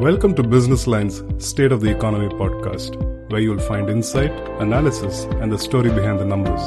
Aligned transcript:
Welcome 0.00 0.34
to 0.36 0.42
Business 0.42 0.86
Line's 0.86 1.22
State 1.46 1.72
of 1.72 1.82
the 1.82 1.90
Economy 1.90 2.28
podcast, 2.28 2.96
where 3.30 3.38
you'll 3.42 3.58
find 3.58 3.90
insight, 3.90 4.32
analysis, 4.58 5.24
and 5.42 5.52
the 5.52 5.58
story 5.58 5.90
behind 5.90 6.18
the 6.18 6.24
numbers. 6.24 6.62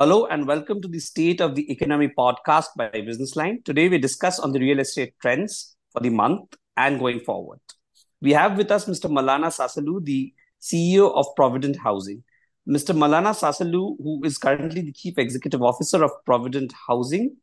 Hello 0.00 0.26
and 0.26 0.48
welcome 0.48 0.82
to 0.82 0.88
the 0.88 0.98
State 0.98 1.40
of 1.40 1.54
the 1.54 1.70
Economy 1.70 2.08
podcast 2.08 2.70
by 2.76 2.88
Business 2.88 3.36
Line. 3.36 3.62
Today 3.64 3.88
we 3.88 3.98
discuss 3.98 4.40
on 4.40 4.50
the 4.50 4.58
real 4.58 4.80
estate 4.80 5.14
trends 5.22 5.76
for 5.92 6.00
the 6.00 6.10
month 6.10 6.56
and 6.76 6.98
going 6.98 7.20
forward. 7.20 7.60
We 8.20 8.32
have 8.32 8.56
with 8.58 8.72
us 8.72 8.86
Mr. 8.86 9.08
Mallanna 9.08 9.54
Sasalu, 9.56 10.04
the 10.04 10.34
CEO 10.60 11.14
of 11.14 11.24
Provident 11.36 11.76
Housing. 11.76 12.24
Mr. 12.68 12.96
Mallanna 12.96 13.30
Sasalu, 13.30 13.94
who 14.02 14.24
is 14.24 14.38
currently 14.38 14.80
the 14.80 14.92
Chief 14.92 15.16
Executive 15.16 15.62
Officer 15.62 16.02
of 16.02 16.10
Provident 16.24 16.72
Housing, 16.88 17.36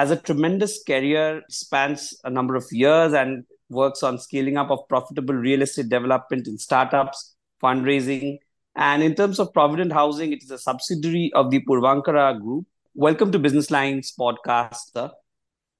has 0.00 0.10
a 0.10 0.16
tremendous 0.16 0.82
career, 0.82 1.42
spans 1.50 2.14
a 2.24 2.30
number 2.30 2.56
of 2.56 2.64
years, 2.72 3.12
and 3.12 3.44
works 3.68 4.02
on 4.02 4.18
scaling 4.18 4.56
up 4.56 4.70
of 4.70 4.88
profitable 4.88 5.34
real 5.34 5.60
estate 5.60 5.90
development 5.90 6.48
in 6.48 6.56
startups, 6.56 7.34
fundraising. 7.62 8.38
And 8.74 9.02
in 9.02 9.14
terms 9.14 9.38
of 9.38 9.52
Provident 9.52 9.92
Housing, 9.92 10.32
it 10.32 10.42
is 10.42 10.50
a 10.50 10.56
subsidiary 10.56 11.30
of 11.34 11.50
the 11.50 11.60
Puravankara 11.68 12.40
Group. 12.40 12.64
Welcome 12.94 13.30
to 13.32 13.38
Business 13.38 13.70
Lines 13.70 14.14
podcast, 14.18 14.78
sir. 14.94 15.10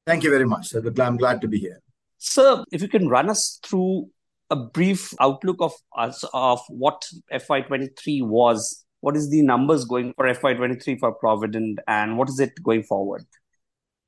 Thank 0.07 0.23
you 0.23 0.29
very 0.29 0.45
much. 0.45 0.75
I'm 0.75 1.17
glad 1.17 1.41
to 1.41 1.49
be 1.49 1.59
here. 1.59 1.81
Sir, 2.19 2.63
if 2.71 2.83
you 2.83 2.89
can 2.89 3.09
run 3.09 3.31
us 3.31 3.59
through 3.63 4.11
a 4.51 4.57
brief 4.57 5.15
outlook 5.19 5.57
of 5.61 5.73
us 5.97 6.27
of 6.35 6.61
what 6.69 7.07
FY23 7.33 8.27
was. 8.27 8.85
What 9.01 9.17
is 9.17 9.31
the 9.31 9.41
numbers 9.41 9.87
going 9.87 10.13
for 10.13 10.27
FY23 10.27 10.99
for 10.99 11.13
Provident, 11.13 11.79
and 11.89 12.19
what 12.19 12.29
is 12.29 12.39
it 12.39 12.63
going 12.63 12.83
forward? 12.83 13.25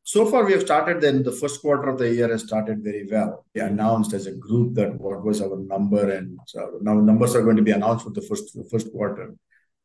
So 0.05 0.27
far, 0.27 0.45
we 0.45 0.53
have 0.53 0.63
started. 0.63 1.01
Then 1.01 1.23
the 1.23 1.33
first 1.33 1.61
quarter 1.61 1.89
of 1.89 1.99
the 1.99 2.13
year 2.13 2.29
has 2.29 2.43
started 2.43 2.83
very 2.83 3.07
well. 3.09 3.47
We 3.55 3.61
announced 3.61 4.13
as 4.13 4.27
a 4.27 4.33
group 4.33 4.75
that 4.75 5.01
what 5.01 5.25
was 5.25 5.41
our 5.41 5.57
number, 5.57 6.11
and 6.11 6.39
now 6.81 6.95
numbers 6.95 7.37
are 7.37 7.43
going 7.43 7.57
to 7.57 7.63
be 7.63 7.71
announced 7.71 8.05
for 8.05 8.11
the 8.11 8.23
first 8.23 8.53
the 8.55 8.65
first 8.65 8.91
quarter, 8.91 9.35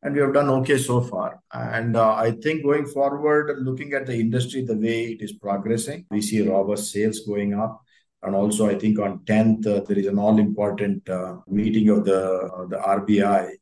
and 0.02 0.14
we 0.14 0.20
have 0.20 0.34
done 0.34 0.50
okay 0.50 0.76
so 0.76 1.00
far. 1.00 1.40
And 1.52 1.96
uh, 1.96 2.14
I 2.14 2.32
think 2.32 2.64
going 2.64 2.86
forward, 2.86 3.58
looking 3.60 3.92
at 3.92 4.06
the 4.06 4.18
industry, 4.18 4.62
the 4.62 4.76
way 4.76 5.12
it 5.12 5.22
is 5.22 5.34
progressing, 5.34 6.06
we 6.10 6.20
see 6.20 6.42
robust 6.42 6.90
sales 6.90 7.20
going 7.20 7.54
up. 7.54 7.80
And 8.20 8.34
also, 8.34 8.68
I 8.68 8.74
think 8.74 8.98
on 8.98 9.20
10th, 9.20 9.64
uh, 9.68 9.80
there 9.86 9.96
is 9.96 10.06
an 10.06 10.18
all 10.18 10.40
important 10.40 11.08
uh, 11.08 11.36
meeting 11.46 11.88
of 11.90 12.04
the, 12.04 12.66
the 12.68 12.76
RBI 12.76 13.52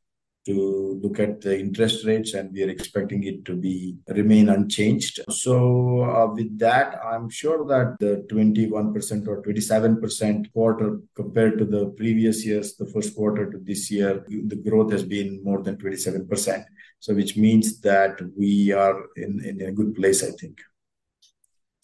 to 0.46 0.98
look 1.02 1.18
at 1.20 1.40
the 1.40 1.58
interest 1.58 2.06
rates, 2.06 2.34
and 2.34 2.52
we 2.52 2.62
are 2.62 2.70
expecting 2.70 3.24
it 3.24 3.44
to 3.44 3.56
be 3.56 3.96
remain 4.08 4.48
unchanged. 4.48 5.20
So, 5.30 6.02
uh, 6.02 6.32
with 6.32 6.58
that, 6.58 6.98
I'm 7.04 7.28
sure 7.28 7.66
that 7.66 7.96
the 7.98 8.26
21% 8.32 9.28
or 9.28 9.42
27% 9.42 10.52
quarter 10.52 11.00
compared 11.14 11.58
to 11.58 11.64
the 11.64 11.86
previous 11.90 12.46
years, 12.46 12.76
the 12.76 12.86
first 12.86 13.14
quarter 13.14 13.50
to 13.50 13.58
this 13.58 13.90
year, 13.90 14.24
the 14.28 14.56
growth 14.56 14.92
has 14.92 15.02
been 15.02 15.42
more 15.44 15.62
than 15.62 15.76
27%. 15.76 16.64
So, 17.00 17.14
which 17.14 17.36
means 17.36 17.80
that 17.80 18.18
we 18.36 18.72
are 18.72 19.04
in, 19.16 19.44
in 19.44 19.60
a 19.62 19.72
good 19.72 19.94
place, 19.94 20.22
I 20.24 20.30
think. 20.30 20.60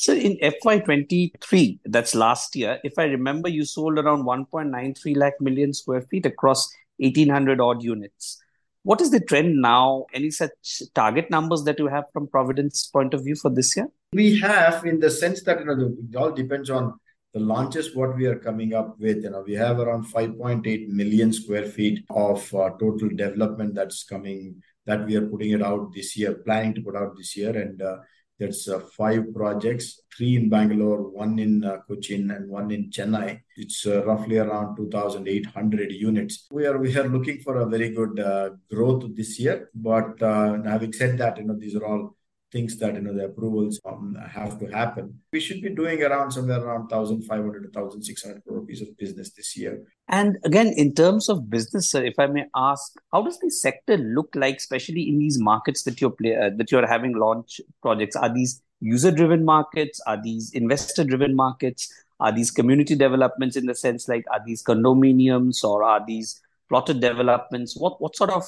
So 0.03 0.15
in 0.15 0.37
FY23, 0.39 1.79
that's 1.85 2.17
last 2.17 2.57
year, 2.57 2.81
if 2.83 2.99
I 2.99 3.05
remember, 3.05 3.49
you 3.49 3.65
sold 3.65 4.01
around 4.01 4.25
1.93 4.25 5.17
lakh 5.17 5.41
million 5.41 5.73
square 5.73 6.01
feet 6.03 6.27
across 6.27 6.75
1800 6.97 7.61
odd 7.61 7.85
units. 7.85 8.43
What 8.85 9.01
is 9.01 9.11
the 9.11 9.21
trend 9.21 9.63
now? 9.63 10.07
Any 10.13 10.31
such 10.31 10.83
target 10.95 11.31
numbers 11.31 11.63
that 11.65 11.79
you 11.79 11.87
have 11.87 12.05
from 12.13 12.27
Provident's 12.29 12.87
point 12.89 13.15
of 13.15 13.25
view 13.25 13.37
for 13.37 13.51
this 13.51 13.77
year? 13.77 13.89
We 14.13 14.39
have 14.41 14.85
in 14.85 14.99
the 14.99 15.11
sense 15.11 15.43
that 15.45 15.61
you 15.61 15.67
know 15.67 15.95
it 16.11 16.17
all 16.17 16.33
depends 16.33 16.69
on 16.69 16.95
the 17.33 17.41
launches 17.41 17.95
what 17.95 18.17
we 18.17 18.27
are 18.27 18.39
coming 18.39 18.75
up 18.75 18.99
with 18.99 19.23
you 19.23 19.31
know 19.31 19.43
we 19.47 19.55
have 19.55 19.79
around 19.79 20.05
5.8 20.13 20.89
million 20.89 21.33
square 21.33 21.65
feet 21.65 22.05
of 22.11 22.55
uh, 22.55 22.71
total 22.79 23.09
development 23.09 23.75
that's 23.75 24.05
coming 24.05 24.63
that 24.85 25.07
we 25.07 25.17
are 25.17 25.27
putting 25.27 25.53
it 25.53 25.63
out 25.63 25.93
this 25.95 26.15
year 26.17 26.35
planning 26.35 26.75
to 26.75 26.83
put 26.83 26.95
out 26.95 27.17
this 27.17 27.35
year 27.37 27.57
and 27.57 27.81
uh, 27.81 27.97
there's 28.43 28.69
uh, 28.69 28.81
five 29.01 29.33
projects, 29.33 30.01
three 30.17 30.35
in 30.35 30.49
Bangalore, 30.49 31.03
one 31.11 31.39
in 31.39 31.65
uh, 31.65 31.77
Cochin, 31.87 32.33
and 32.33 32.49
one 32.49 32.73
in 32.73 32.91
Chennai. 32.91 33.41
It's 33.57 33.87
uh, 33.87 34.05
roughly 34.05 34.39
around 34.39 34.75
2,800 34.77 35.93
units. 35.93 36.49
We 36.51 36.67
are 36.67 36.77
we 36.77 36.97
are 36.99 37.09
looking 37.09 37.39
for 37.39 37.55
a 37.59 37.67
very 37.67 37.91
good 37.91 38.19
uh, 38.19 38.51
growth 38.69 39.05
this 39.15 39.39
year. 39.39 39.71
But 39.75 40.21
uh, 40.21 40.61
having 40.65 40.93
said 40.93 41.19
that, 41.19 41.39
you 41.39 41.45
know 41.45 41.57
these 41.57 41.77
are 41.77 41.87
all 41.87 42.17
things 42.53 42.77
that 42.79 42.95
you 42.95 43.01
know 43.01 43.15
the 43.15 43.25
approvals 43.25 43.81
um, 43.85 44.17
have 44.31 44.59
to 44.61 44.67
happen. 44.67 45.19
We 45.33 45.41
should 45.41 45.63
be 45.63 45.71
doing 45.71 46.03
around 46.03 46.31
somewhere 46.33 46.63
around 46.63 46.91
1,500 46.91 47.73
to 47.73 47.81
1,600 47.81 48.45
crore 48.45 48.61
rupees 48.61 48.83
of 48.83 48.97
business 48.99 49.33
this 49.33 49.57
year. 49.57 49.83
And 50.09 50.39
again, 50.45 50.75
in 50.77 50.95
terms 50.95 51.29
of 51.29 51.49
business, 51.49 51.91
sir, 51.91 52.05
if 52.05 52.19
I 52.19 52.27
may 52.27 52.45
ask, 52.55 52.93
how 53.13 53.23
does 53.23 53.39
the 53.39 53.51
sector 53.51 53.97
look 53.97 54.35
like, 54.35 54.57
especially 54.57 55.09
in 55.09 55.19
these 55.19 55.39
markets 55.39 55.83
that 55.85 56.01
you're 56.01 56.11
play, 56.11 56.37
uh, 56.37 56.51
that 56.57 56.71
you're 56.71 56.87
having 56.87 57.17
launch 57.17 57.61
projects? 57.81 58.17
Are 58.17 58.33
these 58.33 58.63
user-driven 58.81 59.45
markets? 59.45 60.01
Are 60.07 60.21
these 60.23 60.53
investor-driven 60.53 61.35
markets? 61.35 61.91
Are 62.21 62.33
these 62.33 62.51
community 62.51 62.95
developments 62.95 63.57
in 63.57 63.67
the 63.67 63.75
sense 63.75 64.09
like 64.09 64.25
are 64.31 64.41
these 64.47 64.63
condominiums 64.63 65.65
or 65.65 65.83
are 65.83 66.05
these 66.07 66.41
plotted 66.69 67.01
developments? 67.01 67.77
What 67.77 68.01
what 68.01 68.15
sort 68.15 68.31
of 68.31 68.45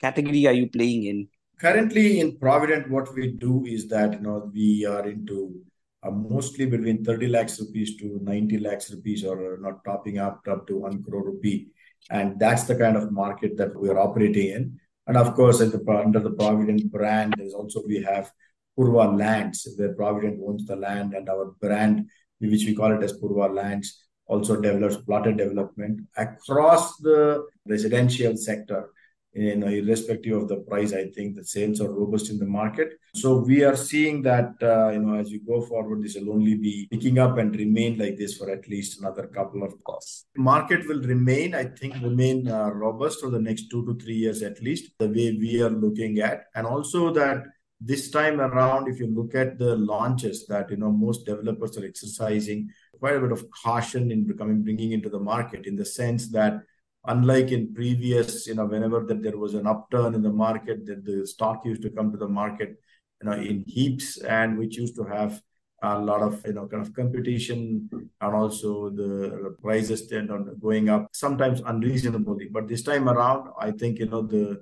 category 0.00 0.46
are 0.46 0.52
you 0.52 0.68
playing 0.70 1.04
in? 1.04 1.28
Currently 1.58 2.20
in 2.20 2.38
Provident, 2.38 2.90
what 2.90 3.14
we 3.14 3.32
do 3.32 3.64
is 3.66 3.88
that 3.88 4.14
you 4.14 4.20
know 4.20 4.50
we 4.52 4.84
are 4.84 5.06
into 5.08 5.54
uh, 6.02 6.10
mostly 6.10 6.66
between 6.66 7.04
30 7.04 7.28
lakhs 7.28 7.60
rupees 7.60 7.96
to 7.96 8.18
90 8.22 8.58
lakhs 8.58 8.90
rupees, 8.90 9.24
or 9.24 9.58
not 9.60 9.84
topping 9.84 10.18
up 10.18 10.40
up 10.48 10.66
to 10.66 10.78
one 10.78 11.02
crore 11.02 11.24
rupee, 11.24 11.68
and 12.10 12.38
that's 12.38 12.64
the 12.64 12.76
kind 12.76 12.96
of 12.96 13.12
market 13.12 13.56
that 13.56 13.74
we 13.78 13.88
are 13.88 13.98
operating 13.98 14.48
in. 14.48 14.80
And 15.06 15.16
of 15.16 15.34
course, 15.34 15.58
the, 15.58 15.84
under 15.88 16.20
the 16.20 16.32
Provident 16.32 16.90
brand, 16.90 17.34
there's 17.36 17.54
also 17.54 17.82
we 17.86 18.02
have 18.02 18.30
Purva 18.78 19.16
Lands, 19.16 19.68
where 19.76 19.94
Provident 19.94 20.40
owns 20.44 20.66
the 20.66 20.76
land, 20.76 21.14
and 21.14 21.28
our 21.28 21.54
brand, 21.60 22.08
which 22.40 22.66
we 22.66 22.74
call 22.74 22.92
it 22.92 23.02
as 23.02 23.18
Purva 23.18 23.54
Lands, 23.54 24.04
also 24.26 24.60
develops 24.60 24.96
plotted 24.96 25.36
development 25.36 26.00
across 26.16 26.96
the 26.98 27.46
residential 27.68 28.36
sector 28.36 28.90
you 29.36 29.56
know, 29.56 29.66
irrespective 29.66 30.34
of 30.34 30.48
the 30.48 30.56
price, 30.56 30.92
I 30.92 31.10
think 31.10 31.34
the 31.34 31.44
sales 31.44 31.80
are 31.80 31.90
robust 31.90 32.30
in 32.30 32.38
the 32.38 32.46
market. 32.46 32.98
So 33.14 33.36
we 33.36 33.64
are 33.64 33.76
seeing 33.76 34.22
that, 34.22 34.54
uh, 34.62 34.90
you 34.90 35.00
know, 35.00 35.18
as 35.18 35.30
we 35.30 35.40
go 35.40 35.60
forward, 35.60 36.02
this 36.02 36.14
will 36.16 36.32
only 36.32 36.54
be 36.54 36.88
picking 36.90 37.18
up 37.18 37.36
and 37.36 37.54
remain 37.54 37.98
like 37.98 38.16
this 38.16 38.36
for 38.38 38.50
at 38.50 38.66
least 38.68 39.00
another 39.00 39.26
couple 39.26 39.62
of 39.62 39.72
costs. 39.84 40.24
Market 40.36 40.88
will 40.88 41.02
remain, 41.02 41.54
I 41.54 41.64
think, 41.64 41.94
remain 42.02 42.48
uh, 42.48 42.70
robust 42.70 43.20
for 43.20 43.30
the 43.30 43.40
next 43.40 43.68
two 43.70 43.84
to 43.86 44.02
three 44.02 44.16
years 44.16 44.42
at 44.42 44.62
least, 44.62 44.92
the 44.98 45.08
way 45.08 45.36
we 45.38 45.62
are 45.62 45.70
looking 45.70 46.18
at. 46.20 46.44
And 46.54 46.66
also 46.66 47.12
that 47.12 47.44
this 47.78 48.10
time 48.10 48.40
around, 48.40 48.88
if 48.88 48.98
you 48.98 49.06
look 49.06 49.34
at 49.34 49.58
the 49.58 49.76
launches 49.76 50.46
that, 50.46 50.70
you 50.70 50.78
know, 50.78 50.90
most 50.90 51.26
developers 51.26 51.76
are 51.76 51.84
exercising 51.84 52.70
quite 52.98 53.16
a 53.16 53.20
bit 53.20 53.32
of 53.32 53.50
caution 53.50 54.10
in 54.10 54.26
becoming, 54.26 54.62
bringing 54.62 54.92
into 54.92 55.10
the 55.10 55.20
market 55.20 55.66
in 55.66 55.76
the 55.76 55.84
sense 55.84 56.30
that 56.30 56.62
unlike 57.06 57.52
in 57.52 57.74
previous, 57.74 58.46
you 58.46 58.54
know, 58.54 58.66
whenever 58.66 59.00
that 59.04 59.22
there 59.22 59.38
was 59.38 59.54
an 59.54 59.66
upturn 59.66 60.14
in 60.14 60.22
the 60.22 60.32
market, 60.32 60.86
that 60.86 61.04
the 61.04 61.26
stock 61.26 61.64
used 61.64 61.82
to 61.82 61.90
come 61.90 62.10
to 62.12 62.18
the 62.18 62.28
market, 62.28 62.80
you 63.22 63.28
know, 63.28 63.36
in 63.36 63.64
heaps, 63.66 64.18
and 64.18 64.58
which 64.58 64.76
used 64.76 64.96
to 64.96 65.04
have 65.04 65.40
a 65.82 65.98
lot 65.98 66.22
of 66.22 66.42
you 66.46 66.54
know 66.54 66.66
kind 66.66 66.84
of 66.84 66.94
competition 66.94 67.88
and 68.20 68.34
also 68.34 68.90
the 68.90 69.54
prices 69.60 70.06
tend 70.06 70.30
on 70.30 70.56
going 70.58 70.88
up 70.88 71.08
sometimes 71.12 71.60
unreasonably. 71.66 72.48
But 72.50 72.68
this 72.68 72.82
time 72.82 73.08
around 73.08 73.50
i 73.58 73.70
think 73.70 73.98
you 73.98 74.06
know 74.06 74.22
the 74.22 74.60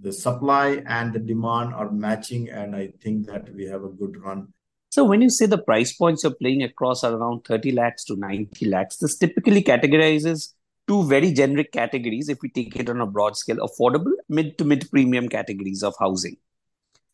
the 0.00 0.12
supply 0.12 0.82
and 0.86 1.12
the 1.12 1.18
demand 1.18 1.72
are 1.72 1.90
matching 1.90 2.50
and 2.50 2.74
i 2.76 2.92
think 3.00 3.26
that 3.26 3.54
we 3.54 3.64
have 3.66 3.84
a 3.84 3.88
good 3.88 4.16
run. 4.22 4.48
So 4.90 5.04
when 5.04 5.20
you 5.20 5.30
say 5.30 5.46
the 5.46 5.58
price 5.58 5.92
points 5.92 6.24
you're 6.24 6.34
playing 6.34 6.62
across 6.62 7.04
are 7.04 7.14
around 7.14 7.44
30 7.44 7.72
lakhs 7.72 8.04
to 8.06 8.16
90 8.16 8.66
lakhs 8.66 8.96
this 8.96 9.16
typically 9.16 9.62
categorizes 9.62 10.54
two 10.86 11.04
very 11.04 11.32
generic 11.32 11.72
categories, 11.72 12.28
if 12.28 12.38
we 12.42 12.48
take 12.48 12.76
it 12.76 12.88
on 12.88 13.00
a 13.00 13.06
broad 13.06 13.36
scale 13.36 13.56
affordable, 13.56 14.12
mid 14.28 14.56
to 14.58 14.64
mid 14.64 14.90
premium 14.90 15.28
categories 15.28 15.82
of 15.82 15.94
housing. 15.98 16.36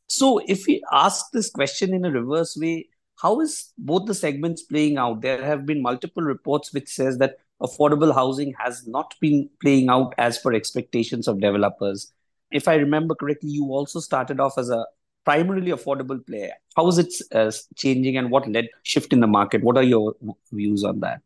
So, 0.07 0.41
if 0.47 0.67
we 0.67 0.83
ask 0.93 1.31
this 1.33 1.51
question 1.51 1.95
in 1.95 2.05
a 2.05 2.11
reverse 2.11 2.57
way, 2.57 2.89
how 3.17 3.41
is 3.41 3.73
both 3.79 4.07
the 4.07 4.15
segments 4.15 4.63
playing 4.63 4.99
out? 4.99 5.23
There 5.23 5.43
have 5.45 5.65
been 5.65 5.81
multiple 5.81 6.23
reports 6.23 6.73
which 6.73 6.89
says 6.89 7.19
that 7.19 7.37
affordable 7.63 8.13
housing 8.15 8.53
has 8.59 8.87
not 8.87 9.15
been 9.21 9.49
playing 9.61 9.89
out 9.89 10.15
as 10.19 10.39
per 10.39 10.53
expectations 10.53 11.29
of 11.29 11.41
developers. 11.41 12.13
If 12.51 12.69
I 12.69 12.75
remember 12.75 13.15
correctly, 13.15 13.51
you 13.51 13.67
also 13.67 14.01
started 14.01 14.41
off 14.41 14.59
as 14.59 14.69
a 14.69 14.85
primarily 15.25 15.71
affordable 15.71 16.25
player. 16.27 16.53
How 16.77 16.89
is 16.89 16.99
it 16.99 17.15
uh, 17.33 17.53
changing 17.77 18.17
and 18.17 18.31
what 18.31 18.49
led 18.49 18.69
shift 18.83 19.13
in 19.13 19.21
the 19.21 19.27
market? 19.27 19.63
What 19.63 19.77
are 19.77 19.83
your 19.83 20.15
views 20.51 20.85
on 20.85 21.01
that? 21.01 21.23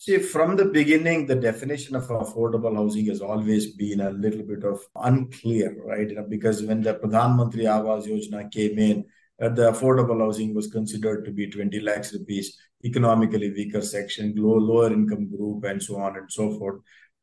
See, 0.00 0.16
from 0.16 0.56
the 0.56 0.64
beginning, 0.64 1.26
the 1.26 1.34
definition 1.34 1.94
of 1.94 2.08
affordable 2.08 2.74
housing 2.74 3.04
has 3.08 3.20
always 3.20 3.74
been 3.74 4.00
a 4.00 4.08
little 4.08 4.42
bit 4.42 4.64
of 4.64 4.80
unclear, 4.96 5.76
right? 5.84 6.08
Because 6.26 6.62
when 6.62 6.80
the 6.80 6.94
Pradhan 6.94 7.36
Mantri 7.36 7.64
Awas 7.64 8.06
Yojana 8.08 8.50
came 8.50 8.78
in, 8.78 9.04
uh, 9.42 9.50
the 9.50 9.70
affordable 9.70 10.20
housing 10.20 10.54
was 10.54 10.68
considered 10.68 11.26
to 11.26 11.30
be 11.30 11.50
20 11.50 11.80
lakhs 11.80 12.14
rupees, 12.14 12.56
economically 12.82 13.50
weaker 13.50 13.82
section, 13.82 14.32
low, 14.38 14.56
lower 14.56 14.90
income 14.90 15.28
group, 15.28 15.64
and 15.64 15.82
so 15.82 16.00
on 16.00 16.16
and 16.16 16.32
so 16.32 16.58
forth. 16.58 16.80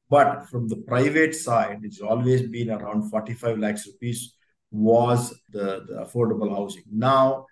But 0.07 0.47
from 0.47 0.67
the 0.67 0.77
private 0.77 1.33
side, 1.33 1.79
it's 1.81 2.01
always 2.01 2.43
been 2.43 2.69
around 2.69 3.09
45 3.09 3.57
lakhs 3.57 3.87
rupees 3.87 4.35
was 4.69 5.33
the, 5.49 5.83
the 5.87 6.05
affordable 6.05 6.55
housing. 6.55 6.83
Now, 6.91 7.47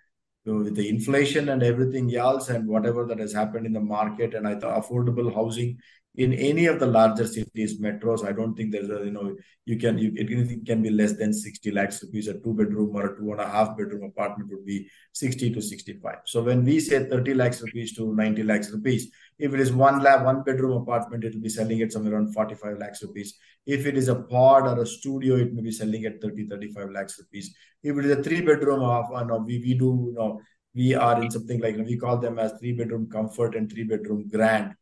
with 0.46 0.76
the 0.76 0.88
inflation 0.88 1.48
and 1.48 1.62
everything 1.62 2.14
else 2.14 2.48
and 2.48 2.68
whatever 2.68 3.04
that 3.06 3.18
has 3.18 3.32
happened 3.32 3.66
in 3.66 3.72
the 3.72 3.80
market, 3.80 4.34
and 4.34 4.46
I 4.46 4.54
thought 4.54 4.82
affordable 4.82 5.34
housing 5.34 5.78
in 6.16 6.32
any 6.32 6.64
of 6.66 6.80
the 6.80 6.86
larger 6.86 7.26
cities, 7.26 7.78
metros, 7.78 8.26
I 8.26 8.32
don't 8.32 8.54
think 8.54 8.72
there's 8.72 8.88
a, 8.88 9.04
you 9.04 9.10
know, 9.10 9.36
you 9.66 9.76
can, 9.76 9.98
you, 9.98 10.12
it 10.14 10.64
can 10.64 10.82
be 10.82 10.88
less 10.88 11.12
than 11.12 11.32
60 11.32 11.70
lakhs 11.72 12.02
rupees. 12.02 12.28
A 12.28 12.34
two 12.40 12.54
bedroom 12.54 12.96
or 12.96 13.06
a 13.06 13.18
two 13.18 13.32
and 13.32 13.40
a 13.40 13.46
half 13.46 13.76
bedroom 13.76 14.04
apartment 14.04 14.50
would 14.50 14.64
be 14.64 14.88
60 15.12 15.52
to 15.52 15.60
65. 15.60 16.14
So 16.24 16.42
when 16.42 16.64
we 16.64 16.80
say 16.80 17.04
30 17.04 17.34
lakhs 17.34 17.60
rupees 17.60 17.94
to 17.96 18.14
90 18.14 18.44
lakhs 18.44 18.70
rupees, 18.70 19.10
if 19.38 19.52
it 19.52 19.60
is 19.60 19.72
one 19.72 20.02
lab, 20.02 20.24
one 20.24 20.42
bedroom 20.42 20.80
apartment, 20.80 21.24
it 21.24 21.34
will 21.34 21.42
be 21.42 21.50
selling 21.50 21.82
at 21.82 21.92
somewhere 21.92 22.14
around 22.14 22.32
45 22.32 22.78
lakhs 22.78 23.02
rupees. 23.02 23.34
If 23.66 23.84
it 23.84 23.98
is 23.98 24.08
a 24.08 24.14
pod 24.14 24.66
or 24.66 24.80
a 24.82 24.86
studio, 24.86 25.36
it 25.36 25.52
may 25.52 25.62
be 25.62 25.72
selling 25.72 26.06
at 26.06 26.22
30, 26.22 26.48
35 26.48 26.90
lakhs 26.92 27.18
rupees. 27.18 27.54
If 27.82 27.98
it 27.98 28.06
is 28.06 28.18
a 28.18 28.22
three 28.22 28.40
bedroom 28.40 28.82
of, 28.82 29.12
uh, 29.12 29.22
no, 29.24 29.38
we, 29.38 29.58
we 29.58 29.74
do, 29.74 30.06
you 30.08 30.14
know, 30.16 30.40
we 30.74 30.94
are 30.94 31.22
in 31.22 31.30
something 31.30 31.60
like, 31.60 31.76
we 31.76 31.98
call 31.98 32.16
them 32.16 32.38
as 32.38 32.52
three 32.58 32.72
bedroom 32.72 33.10
comfort 33.10 33.54
and 33.54 33.70
three 33.70 33.84
bedroom 33.84 34.28
grand 34.28 34.74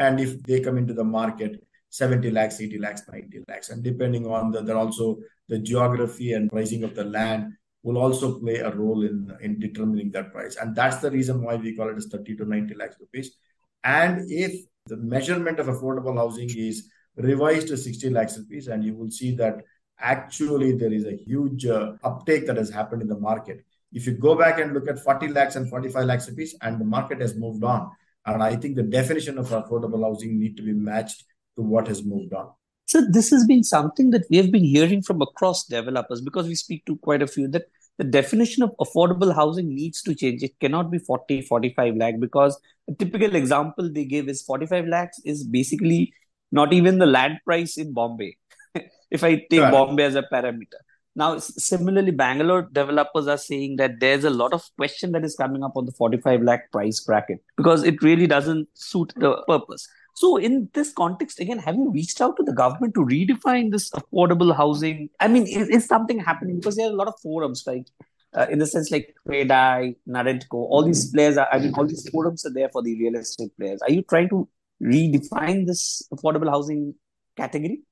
and 0.00 0.18
if 0.18 0.42
they 0.44 0.60
come 0.60 0.78
into 0.78 0.94
the 0.94 1.04
market, 1.04 1.62
70 1.90 2.30
lakhs, 2.30 2.58
80 2.58 2.78
lakhs, 2.78 3.02
90 3.12 3.44
lakhs. 3.48 3.68
And 3.68 3.82
depending 3.82 4.26
on 4.26 4.50
the, 4.50 4.74
also 4.74 5.18
the 5.48 5.58
geography 5.58 6.32
and 6.32 6.50
pricing 6.50 6.84
of 6.84 6.94
the 6.94 7.04
land 7.04 7.52
will 7.82 7.98
also 7.98 8.38
play 8.40 8.56
a 8.56 8.74
role 8.74 9.02
in, 9.04 9.30
in 9.42 9.60
determining 9.60 10.10
that 10.12 10.32
price. 10.32 10.56
And 10.56 10.74
that's 10.74 10.98
the 10.98 11.10
reason 11.10 11.42
why 11.42 11.56
we 11.56 11.76
call 11.76 11.90
it 11.90 11.96
as 11.96 12.06
30 12.06 12.36
to 12.36 12.44
90 12.46 12.74
lakhs 12.76 12.96
rupees. 12.98 13.36
And 13.84 14.30
if 14.30 14.52
the 14.86 14.96
measurement 14.96 15.60
of 15.60 15.66
affordable 15.66 16.16
housing 16.16 16.50
is 16.56 16.88
revised 17.16 17.68
to 17.68 17.76
60 17.76 18.08
lakhs 18.08 18.38
rupees, 18.38 18.68
and 18.68 18.82
you 18.82 18.94
will 18.94 19.10
see 19.10 19.34
that 19.36 19.62
actually 19.98 20.72
there 20.72 20.92
is 20.92 21.04
a 21.04 21.16
huge 21.16 21.66
uh, 21.66 21.92
uptake 22.02 22.46
that 22.46 22.56
has 22.56 22.70
happened 22.70 23.02
in 23.02 23.08
the 23.08 23.18
market. 23.18 23.66
If 23.92 24.06
you 24.06 24.12
go 24.12 24.34
back 24.34 24.60
and 24.60 24.72
look 24.72 24.88
at 24.88 24.98
40 24.98 25.28
lakhs 25.28 25.56
and 25.56 25.68
45 25.68 26.06
lakhs 26.06 26.28
rupees, 26.30 26.54
and 26.62 26.80
the 26.80 26.86
market 26.86 27.20
has 27.20 27.34
moved 27.34 27.64
on, 27.64 27.90
and 28.26 28.42
I 28.42 28.56
think 28.56 28.76
the 28.76 28.82
definition 28.82 29.38
of 29.38 29.48
affordable 29.48 30.02
housing 30.02 30.38
need 30.38 30.56
to 30.56 30.62
be 30.62 30.72
matched 30.72 31.24
to 31.56 31.62
what 31.62 31.88
has 31.88 32.04
moved 32.04 32.32
on. 32.32 32.50
So 32.86 33.02
this 33.08 33.30
has 33.30 33.46
been 33.46 33.62
something 33.62 34.10
that 34.10 34.24
we 34.30 34.36
have 34.38 34.50
been 34.50 34.64
hearing 34.64 35.02
from 35.02 35.22
across 35.22 35.64
developers 35.64 36.20
because 36.20 36.48
we 36.48 36.54
speak 36.54 36.84
to 36.86 36.96
quite 36.96 37.22
a 37.22 37.26
few 37.26 37.46
that 37.48 37.66
the 37.98 38.04
definition 38.04 38.62
of 38.62 38.72
affordable 38.80 39.34
housing 39.34 39.74
needs 39.74 40.02
to 40.02 40.14
change. 40.14 40.42
It 40.42 40.58
cannot 40.58 40.90
be 40.90 40.98
40, 40.98 41.42
45 41.42 41.96
lakh 41.96 42.14
because 42.18 42.58
a 42.88 42.94
typical 42.94 43.36
example 43.36 43.90
they 43.92 44.04
give 44.06 44.28
is 44.28 44.42
45 44.42 44.86
lakhs 44.86 45.20
is 45.24 45.44
basically 45.44 46.12
not 46.50 46.72
even 46.72 46.98
the 46.98 47.06
land 47.06 47.38
price 47.44 47.76
in 47.76 47.92
Bombay. 47.92 48.36
if 49.10 49.22
I 49.22 49.36
take 49.50 49.60
right. 49.60 49.70
Bombay 49.70 50.04
as 50.04 50.16
a 50.16 50.22
parameter. 50.22 50.80
Now, 51.20 51.36
similarly, 51.36 52.12
Bangalore 52.12 52.62
developers 52.72 53.26
are 53.26 53.36
saying 53.36 53.76
that 53.76 54.00
there's 54.00 54.24
a 54.24 54.30
lot 54.30 54.54
of 54.54 54.62
question 54.78 55.12
that 55.12 55.22
is 55.22 55.36
coming 55.36 55.62
up 55.62 55.72
on 55.76 55.84
the 55.84 55.92
45 55.92 56.42
lakh 56.42 56.72
price 56.72 57.00
bracket 57.00 57.42
because 57.58 57.82
it 57.84 58.02
really 58.02 58.26
doesn't 58.26 58.68
suit 58.72 59.12
the 59.16 59.36
purpose. 59.46 59.86
So, 60.14 60.38
in 60.38 60.70
this 60.72 60.94
context, 60.94 61.38
again, 61.38 61.58
have 61.58 61.74
you 61.74 61.90
reached 61.90 62.22
out 62.22 62.38
to 62.38 62.42
the 62.42 62.54
government 62.54 62.94
to 62.94 63.00
redefine 63.00 63.70
this 63.70 63.90
affordable 63.90 64.56
housing? 64.56 65.10
I 65.20 65.28
mean, 65.28 65.46
is, 65.46 65.68
is 65.68 65.86
something 65.86 66.18
happening? 66.18 66.56
Because 66.56 66.76
there 66.76 66.88
are 66.88 66.92
a 66.92 66.96
lot 66.96 67.08
of 67.08 67.20
forums, 67.22 67.64
like 67.66 67.86
uh, 68.32 68.46
in 68.48 68.58
the 68.58 68.66
sense 68.66 68.90
like 68.90 69.14
Credai, 69.28 69.96
NAREDCO, 70.08 70.54
all 70.54 70.82
these 70.82 71.12
players 71.12 71.36
are, 71.36 71.48
I 71.52 71.58
mean, 71.58 71.74
all 71.74 71.86
these 71.86 72.08
forums 72.08 72.46
are 72.46 72.54
there 72.54 72.70
for 72.70 72.82
the 72.82 72.98
real 72.98 73.16
estate 73.16 73.50
players. 73.58 73.82
Are 73.82 73.92
you 73.92 74.02
trying 74.08 74.30
to 74.30 74.48
redefine 74.82 75.66
this 75.66 76.02
affordable 76.14 76.48
housing 76.48 76.94
category? 77.36 77.82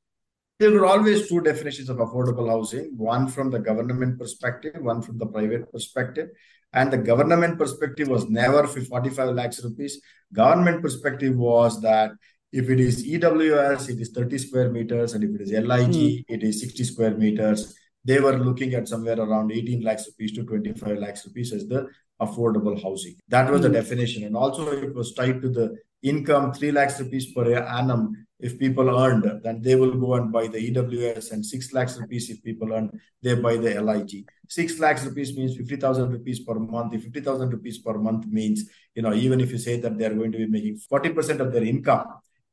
There 0.58 0.72
were 0.72 0.86
always 0.86 1.28
two 1.28 1.40
definitions 1.40 1.88
of 1.88 1.98
affordable 1.98 2.48
housing 2.48 2.96
one 2.96 3.28
from 3.28 3.50
the 3.50 3.58
government 3.58 4.18
perspective 4.18 4.74
one 4.80 5.00
from 5.00 5.18
the 5.18 5.26
private 5.26 5.70
perspective 5.72 6.28
and 6.72 6.92
the 6.92 6.98
government 6.98 7.58
perspective 7.58 8.08
was 8.08 8.28
never 8.28 8.66
45 8.66 9.34
lakhs 9.34 9.62
rupees 9.64 10.00
government 10.32 10.82
perspective 10.82 11.36
was 11.36 11.80
that 11.80 12.10
if 12.52 12.68
it 12.70 12.80
is 12.80 13.06
ews 13.06 13.88
it 13.88 14.00
is 14.00 14.10
30 14.10 14.38
square 14.38 14.70
meters 14.70 15.14
and 15.14 15.24
if 15.24 15.30
it 15.34 15.40
is 15.40 15.52
lig 15.52 15.90
mm. 15.90 16.24
it 16.28 16.42
is 16.42 16.60
60 16.60 16.84
square 16.84 17.16
meters 17.16 17.74
they 18.04 18.20
were 18.20 18.36
looking 18.38 18.74
at 18.74 18.88
somewhere 18.88 19.20
around 19.20 19.52
18 19.52 19.82
lakhs 19.82 20.06
rupees 20.06 20.32
to 20.32 20.44
25 20.44 20.98
lakhs 20.98 21.26
rupees 21.26 21.52
as 21.52 21.66
the 21.66 21.86
affordable 22.20 22.80
housing 22.82 23.14
that 23.28 23.50
was 23.50 23.60
mm. 23.60 23.64
the 23.64 23.68
hmm. 23.68 23.74
definition 23.74 24.24
and 24.24 24.36
also 24.36 24.72
it 24.72 24.92
was 24.92 25.14
tied 25.14 25.40
to 25.40 25.48
the 25.48 25.76
income 26.02 26.52
3 26.52 26.72
lakhs 26.72 27.00
rupees 27.00 27.32
per 27.32 27.54
annum 27.54 28.26
if 28.40 28.58
people 28.58 28.88
earned, 28.88 29.42
then 29.42 29.60
they 29.60 29.74
will 29.74 29.94
go 29.94 30.14
and 30.14 30.30
buy 30.30 30.46
the 30.46 30.58
EWS 30.70 31.32
and 31.32 31.44
6 31.44 31.72
lakhs 31.72 31.98
rupees 31.98 32.30
if 32.30 32.42
people 32.42 32.72
earn, 32.72 32.88
they 33.20 33.34
buy 33.34 33.56
the 33.56 33.80
LIG. 33.80 34.28
6 34.48 34.78
lakhs 34.78 35.04
rupees 35.04 35.36
means 35.36 35.56
50,000 35.56 36.10
rupees 36.12 36.40
per 36.40 36.54
month. 36.54 36.94
If 36.94 37.02
50,000 37.02 37.50
rupees 37.50 37.78
per 37.78 37.98
month 37.98 38.26
means, 38.26 38.70
you 38.94 39.02
know, 39.02 39.12
even 39.12 39.40
if 39.40 39.50
you 39.50 39.58
say 39.58 39.80
that 39.80 39.98
they're 39.98 40.14
going 40.14 40.30
to 40.32 40.38
be 40.38 40.46
making 40.46 40.78
40% 40.90 41.40
of 41.40 41.52
their 41.52 41.64
income, 41.64 42.06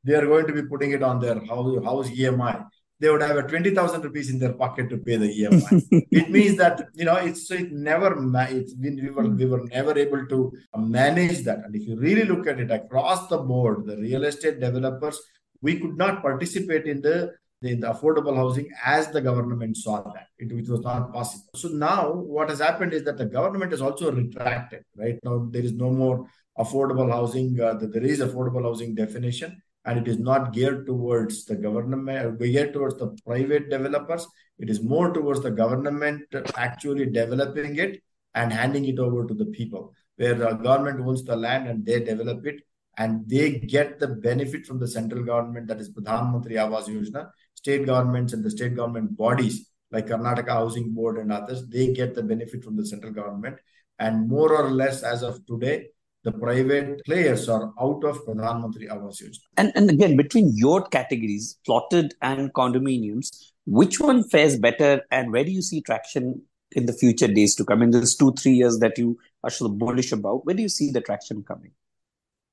they 0.04 0.16
are 0.16 0.26
going 0.26 0.48
to 0.48 0.54
be 0.54 0.64
putting 0.64 0.92
it 0.92 1.04
on 1.04 1.20
their 1.20 1.40
house, 1.46 1.84
house 1.84 2.10
EMI. 2.10 2.66
They 3.00 3.10
would 3.10 3.22
have 3.22 3.36
a 3.36 3.44
20,000 3.44 4.04
rupees 4.04 4.30
in 4.30 4.40
their 4.40 4.54
pocket 4.54 4.90
to 4.90 4.98
pay 4.98 5.18
the 5.18 5.28
EMI. 5.28 6.08
it 6.12 6.30
means 6.30 6.58
that, 6.58 6.88
you 6.94 7.04
know, 7.04 7.18
it's 7.18 7.52
it 7.52 7.72
never, 7.72 8.16
it's, 8.50 8.74
we, 8.80 9.10
were, 9.10 9.28
we 9.28 9.46
were 9.46 9.66
never 9.66 9.98
able 9.98 10.26
to 10.28 10.54
manage 10.78 11.44
that. 11.44 11.60
And 11.66 11.76
if 11.76 11.86
you 11.88 11.98
really 11.98 12.24
look 12.24 12.48
at 12.48 12.60
it 12.60 12.72
across 12.72 13.28
the 13.28 13.38
board, 13.38 13.86
the 13.86 13.98
real 13.98 14.24
estate 14.24 14.62
developers 14.62 15.20
we 15.62 15.80
could 15.80 15.98
not 15.98 16.22
participate 16.22 16.86
in 16.86 17.02
the, 17.02 17.34
in 17.62 17.80
the 17.80 17.88
affordable 17.88 18.36
housing 18.36 18.70
as 18.86 19.10
the 19.10 19.22
government 19.22 19.76
saw 19.76 20.02
that. 20.14 20.28
It, 20.38 20.52
it 20.52 20.70
was 20.70 20.82
not 20.82 21.12
possible. 21.12 21.50
So 21.56 21.70
now 21.70 22.14
what 22.14 22.50
has 22.50 22.60
happened 22.60 22.94
is 22.94 23.04
that 23.06 23.18
the 23.18 23.26
government 23.26 23.72
has 23.72 23.82
also 23.82 24.12
retracted, 24.12 24.84
right? 24.96 25.18
Now 25.24 25.48
there 25.50 25.64
is 25.64 25.74
no 25.74 25.90
more 25.90 26.28
affordable 26.58 27.10
housing. 27.12 27.60
Uh, 27.60 27.74
there 27.74 28.04
is 28.04 28.20
affordable 28.20 28.64
housing 28.64 28.96
definition 28.96 29.62
and 29.86 30.00
it 30.00 30.08
is 30.08 30.18
not 30.20 30.52
geared 30.52 30.86
towards 30.86 31.46
the 31.46 31.56
government, 31.56 32.40
geared 32.40 32.74
towards 32.74 32.98
the 32.98 33.16
private 33.26 33.70
developers. 33.70 34.28
It 34.58 34.70
is 34.70 34.82
more 34.82 35.14
towards 35.14 35.42
the 35.42 35.52
government 35.52 36.24
actually 36.56 37.06
developing 37.08 37.78
it 37.78 38.02
and 38.34 38.52
handing 38.52 38.86
it 38.86 39.00
over 39.00 39.26
to 39.26 39.34
the 39.34 39.46
people, 39.46 39.94
where 40.18 40.34
the 40.34 40.54
government 40.54 41.00
owns 41.02 41.24
the 41.24 41.36
land 41.36 41.68
and 41.68 41.86
they 41.86 42.00
develop 42.00 42.46
it 42.46 42.62
and 42.98 43.28
they 43.30 43.52
get 43.52 44.00
the 44.00 44.08
benefit 44.08 44.66
from 44.66 44.80
the 44.80 44.88
central 44.88 45.24
government, 45.24 45.68
that 45.68 45.80
is 45.80 45.90
Pradhan 45.90 46.34
Mantri 46.34 46.54
Awas 46.54 46.88
Yojana, 46.88 47.30
state 47.54 47.86
governments 47.86 48.34
and 48.34 48.44
the 48.44 48.50
state 48.50 48.76
government 48.76 49.16
bodies 49.18 49.70
like 49.92 50.08
Karnataka 50.08 50.50
Housing 50.50 50.94
Board 50.94 51.18
and 51.18 51.32
others, 51.32 51.68
they 51.68 51.94
get 51.94 52.16
the 52.16 52.24
benefit 52.24 52.64
from 52.64 52.76
the 52.76 52.86
central 52.86 53.14
government. 53.14 53.58
And 54.00 54.28
more 54.28 54.54
or 54.54 54.70
less 54.72 55.04
as 55.04 55.24
of 55.24 55.46
today, 55.46 55.90
the 56.26 56.32
private 56.32 57.06
players 57.06 57.48
are 57.48 57.72
out 57.80 58.04
of 58.04 58.26
Pradhan 58.26 58.64
Mantri 58.64 58.90
Awas 58.90 59.22
Yojana. 59.22 59.40
And, 59.58 59.72
and 59.76 59.90
again, 59.92 60.18
between 60.18 60.52
your 60.56 60.82
categories, 60.82 61.60
plotted 61.66 62.16
and 62.22 62.52
condominiums, 62.54 63.52
which 63.68 64.00
one 64.00 64.24
fares 64.24 64.58
better 64.58 65.04
and 65.12 65.32
where 65.32 65.44
do 65.44 65.52
you 65.52 65.62
see 65.62 65.82
traction 65.82 66.42
in 66.72 66.88
the 66.88 66.94
future 66.94 67.28
days 67.28 67.56
to 67.56 67.64
come? 67.64 67.84
In 67.84 67.92
those 67.92 68.16
two, 68.16 68.34
three 68.34 68.54
years 68.54 68.80
that 68.80 68.98
you 68.98 69.20
are 69.44 69.52
so 69.52 69.70
bullish 69.70 70.12
about, 70.12 70.46
where 70.46 70.56
do 70.56 70.64
you 70.64 70.70
see 70.70 70.92
the 70.92 71.00
traction 71.00 71.44
coming? 71.44 71.72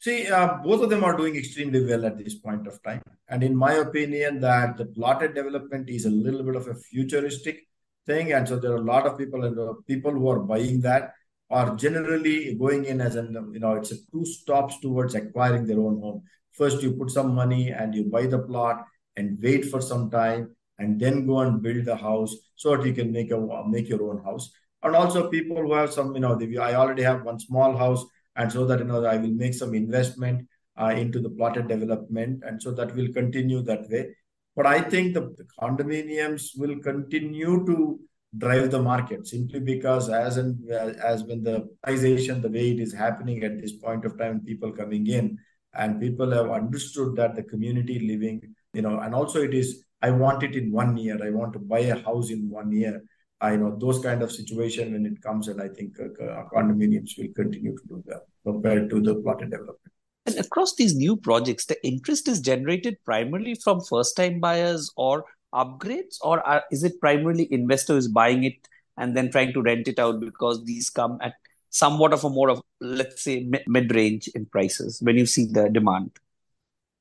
See, 0.01 0.29
uh, 0.29 0.59
both 0.63 0.83
of 0.83 0.91
them 0.91 1.05
are 1.05 1.17
doing 1.17 1.37
extremely 1.37 1.83
well 1.83 2.05
at 2.05 2.19
this 2.19 2.35
point 2.35 2.67
of 2.67 2.83
time. 2.83 3.01
And 3.29 3.43
in 3.43 3.57
my 3.57 3.75
opinion, 3.75 4.41
that 4.41 4.77
the 4.77 4.85
plotted 4.85 5.35
development 5.35 5.89
is 5.89 6.05
a 6.05 6.11
little 6.11 6.43
bit 6.43 6.57
of 6.57 6.67
a 6.69 6.75
futuristic 6.75 7.69
thing. 8.05 8.33
And 8.33 8.47
so 8.47 8.59
there 8.59 8.73
are 8.73 8.83
a 8.83 8.91
lot 8.95 9.07
of 9.07 9.17
people 9.17 9.45
and 9.45 9.59
uh, 9.59 9.75
people 9.87 10.11
who 10.11 10.29
are 10.29 10.41
buying 10.41 10.81
that 10.83 11.15
are 11.53 11.77
generally 11.77 12.55
going 12.55 12.87
in 12.87 13.01
as 13.01 13.15
an, 13.17 13.51
you 13.53 13.61
know, 13.61 13.75
it's 13.75 13.93
a 13.93 13.97
two 14.11 14.25
stops 14.25 14.81
towards 14.81 15.15
acquiring 15.15 15.67
their 15.67 15.79
own 15.79 16.01
home. 16.01 16.23
First, 16.53 16.83
you 16.83 16.93
put 16.93 17.11
some 17.11 17.35
money 17.35 17.71
and 17.71 17.95
you 17.95 18.05
buy 18.05 18.27
the 18.27 18.39
plot 18.39 18.85
and 19.17 19.39
wait 19.43 19.67
for 19.67 19.81
some 19.81 20.11
time 20.11 20.57
and 20.79 20.99
then 20.99 21.27
go 21.27 21.41
and 21.41 21.63
build 21.63 21.85
the 21.85 21.97
house 21.97 22.35
so 22.57 22.77
that 22.77 22.87
you 22.87 22.95
can 22.95 23.13
make 23.13 23.31
a 23.31 23.39
make 23.69 23.89
your 23.89 24.11
own 24.11 24.25
house. 24.25 24.51
And 24.83 24.97
also 24.97 25.31
people 25.31 25.57
who 25.57 25.75
have 25.75 25.93
some, 25.93 26.15
you 26.15 26.21
know, 26.21 26.39
I 26.61 26.75
already 26.75 27.03
have 27.03 27.23
one 27.23 27.39
small 27.39 27.77
house 27.77 28.05
and 28.37 28.51
so 28.51 28.67
that 28.67 28.79
you 28.79 28.85
know 28.87 29.05
I 29.05 29.17
will 29.17 29.31
make 29.31 29.55
some 29.55 29.75
investment 29.75 30.49
uh, 30.81 30.95
into 30.97 31.21
the 31.21 31.31
plotted 31.31 31.69
development, 31.69 32.43
and 32.47 32.63
so 32.63 32.73
that 32.73 32.95
will 32.95 33.13
continue 33.13 33.63
that 33.63 33.89
way. 33.91 34.15
But 34.57 34.67
I 34.67 34.81
think 34.81 35.15
the, 35.15 35.35
the 35.37 35.47
condominiums 35.61 36.51
will 36.57 36.79
continue 36.81 37.65
to 37.67 38.01
drive 38.39 38.71
the 38.71 38.83
market 38.83 39.27
simply 39.27 39.61
because 39.61 40.09
as 40.09 40.39
and 40.39 40.71
as 40.71 41.25
when 41.25 41.43
the 41.43 41.69
privatization, 41.87 42.41
the 42.41 42.49
way 42.49 42.71
it 42.71 42.81
is 42.81 42.93
happening 42.93 43.45
at 43.45 43.61
this 43.61 43.73
point 43.73 44.05
of 44.05 44.19
time, 44.19 44.41
people 44.41 44.73
coming 44.73 45.07
in 45.07 45.39
and 45.75 46.01
people 46.01 46.31
have 46.31 46.51
understood 46.51 47.17
that 47.17 47.35
the 47.35 47.43
community 47.43 47.99
living, 48.01 48.55
you 48.73 48.83
know, 48.83 49.01
and 49.01 49.15
also 49.15 49.43
it 49.43 49.55
is 49.55 49.85
I 50.03 50.11
want 50.11 50.43
it 50.43 50.57
in 50.57 50.73
one 50.73 50.97
year. 50.97 51.19
I 51.23 51.31
want 51.31 51.53
to 51.53 51.61
buy 51.61 51.81
a 51.81 52.03
house 52.03 52.31
in 52.31 52.51
one 52.51 52.73
year. 52.73 53.03
I 53.41 53.57
know 53.57 53.77
those 53.79 54.01
kind 54.01 54.23
of 54.23 54.33
situation 54.33 54.93
when 54.93 55.07
it 55.07 55.21
comes, 55.23 55.49
and 55.49 55.61
I 55.61 55.69
think 55.69 55.99
uh, 56.01 56.45
condominiums 56.53 57.19
will 57.19 57.33
continue 57.35 57.77
to 57.77 57.83
do 57.89 58.05
that 58.07 58.23
compared 58.45 58.91
to 58.91 59.01
the 59.01 59.17
plotted 59.17 59.51
development. 59.51 59.79
And 60.27 60.39
across 60.39 60.75
these 60.75 60.95
new 60.95 61.17
projects, 61.17 61.67
the 61.67 61.85
interest 61.87 62.29
is 62.29 62.41
generated 62.41 62.97
primarily 63.05 63.57
from 63.57 63.81
first-time 63.81 64.41
buyers 64.41 64.93
or 64.97 65.25
upgrades, 65.53 66.19
or 66.23 66.47
are, 66.47 66.65
is 66.71 66.85
it 66.85 67.01
primarily 67.01 67.53
investors 67.53 68.09
buying 68.09 68.45
it 68.45 68.69
and 68.97 69.17
then 69.17 69.31
trying 69.31 69.53
to 69.53 69.63
rent 69.63 69.89
it 69.89 69.99
out 69.99 70.21
because 70.21 70.65
these 70.65 70.91
come 70.91 71.19
at 71.21 71.35
somewhat 71.71 72.13
of 72.13 72.25
a 72.25 72.31
more 72.31 72.51
of 72.51 72.61
let's 72.81 73.23
say 73.23 73.51
mid-range 73.67 74.29
in 74.35 74.45
prices 74.47 75.01
when 75.03 75.17
you 75.17 75.27
see 75.27 75.47
the 75.47 75.69
demand? 75.69 76.11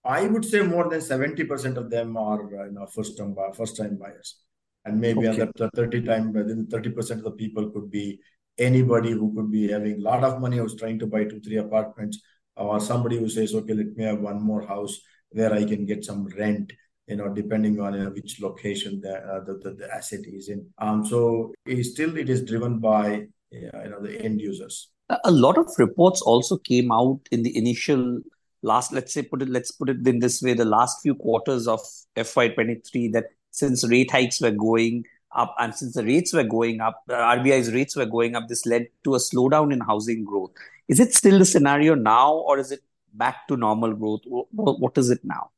I 0.03 0.25
would 0.25 0.45
say 0.45 0.61
more 0.61 0.89
than 0.89 1.01
seventy 1.01 1.43
percent 1.43 1.77
of 1.77 1.89
them 1.89 2.17
are 2.17 2.41
uh, 2.61 2.65
you 2.65 2.71
know 2.71 2.85
first-time 2.87 3.35
first-time 3.53 3.97
buyers 3.97 4.37
and 4.85 4.99
maybe 4.99 5.27
okay. 5.27 5.41
other 5.41 5.69
30 5.75 6.01
times 6.03 6.35
within 6.35 6.65
30% 6.67 7.11
of 7.11 7.23
the 7.23 7.31
people 7.31 7.69
could 7.69 7.91
be 7.91 8.19
anybody 8.57 9.11
who 9.11 9.33
could 9.35 9.51
be 9.51 9.69
having 9.69 9.95
a 9.95 10.01
lot 10.01 10.23
of 10.23 10.41
money 10.41 10.57
who's 10.57 10.75
trying 10.75 10.99
to 10.99 11.07
buy 11.07 11.23
two 11.23 11.39
three 11.39 11.57
apartments 11.57 12.21
or 12.55 12.79
somebody 12.79 13.17
who 13.17 13.29
says 13.29 13.53
okay 13.53 13.73
let 13.73 13.95
me 13.95 14.03
have 14.03 14.19
one 14.19 14.41
more 14.41 14.61
house 14.65 14.99
where 15.29 15.53
i 15.53 15.63
can 15.63 15.85
get 15.85 16.03
some 16.03 16.27
rent 16.37 16.73
you 17.11 17.17
know 17.19 17.29
depending 17.41 17.79
on 17.79 17.93
which 18.15 18.41
location 18.41 19.01
the, 19.01 19.15
uh, 19.31 19.43
the, 19.43 19.53
the, 19.63 19.71
the 19.81 19.87
asset 19.93 20.21
is 20.25 20.49
in 20.49 20.65
um 20.77 21.05
so 21.05 21.53
still 21.81 22.17
it 22.23 22.29
is 22.29 22.43
driven 22.51 22.79
by 22.79 23.05
you 23.51 23.89
know 23.91 24.01
the 24.01 24.19
end 24.27 24.39
users 24.39 24.89
a 25.25 25.31
lot 25.31 25.57
of 25.57 25.67
reports 25.77 26.21
also 26.21 26.57
came 26.57 26.91
out 26.91 27.19
in 27.31 27.43
the 27.43 27.55
initial 27.57 28.19
last 28.63 28.93
let's 28.93 29.13
say 29.13 29.21
put 29.21 29.41
it 29.41 29.49
let's 29.49 29.71
put 29.71 29.89
it 29.89 30.07
in 30.07 30.19
this 30.19 30.41
way 30.41 30.53
the 30.53 30.71
last 30.77 31.01
few 31.01 31.15
quarters 31.15 31.67
of 31.67 31.81
fy23 32.15 33.11
that 33.11 33.25
since 33.51 33.87
rate 33.89 34.11
hikes 34.11 34.39
were 34.39 34.57
going 34.67 35.03
up 35.33 35.55
and 35.59 35.73
since 35.73 35.93
the 35.95 36.03
rates 36.03 36.33
were 36.33 36.43
going 36.43 36.81
up, 36.81 37.03
RBI's 37.09 37.73
rates 37.73 37.95
were 37.95 38.05
going 38.05 38.35
up, 38.35 38.49
this 38.49 38.65
led 38.65 38.87
to 39.05 39.15
a 39.15 39.17
slowdown 39.17 39.71
in 39.71 39.79
housing 39.79 40.25
growth. 40.25 40.51
Is 40.87 40.99
it 40.99 41.13
still 41.13 41.39
the 41.39 41.45
scenario 41.45 41.95
now, 41.95 42.33
or 42.33 42.59
is 42.59 42.71
it 42.73 42.81
back 43.13 43.47
to 43.47 43.55
normal 43.55 43.93
growth? 43.93 44.21
What 44.25 44.97
is 44.97 45.09
it 45.09 45.21
now? 45.23 45.51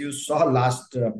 You 0.00 0.12
saw 0.12 0.44
last 0.44 0.96
uh, 0.96 1.10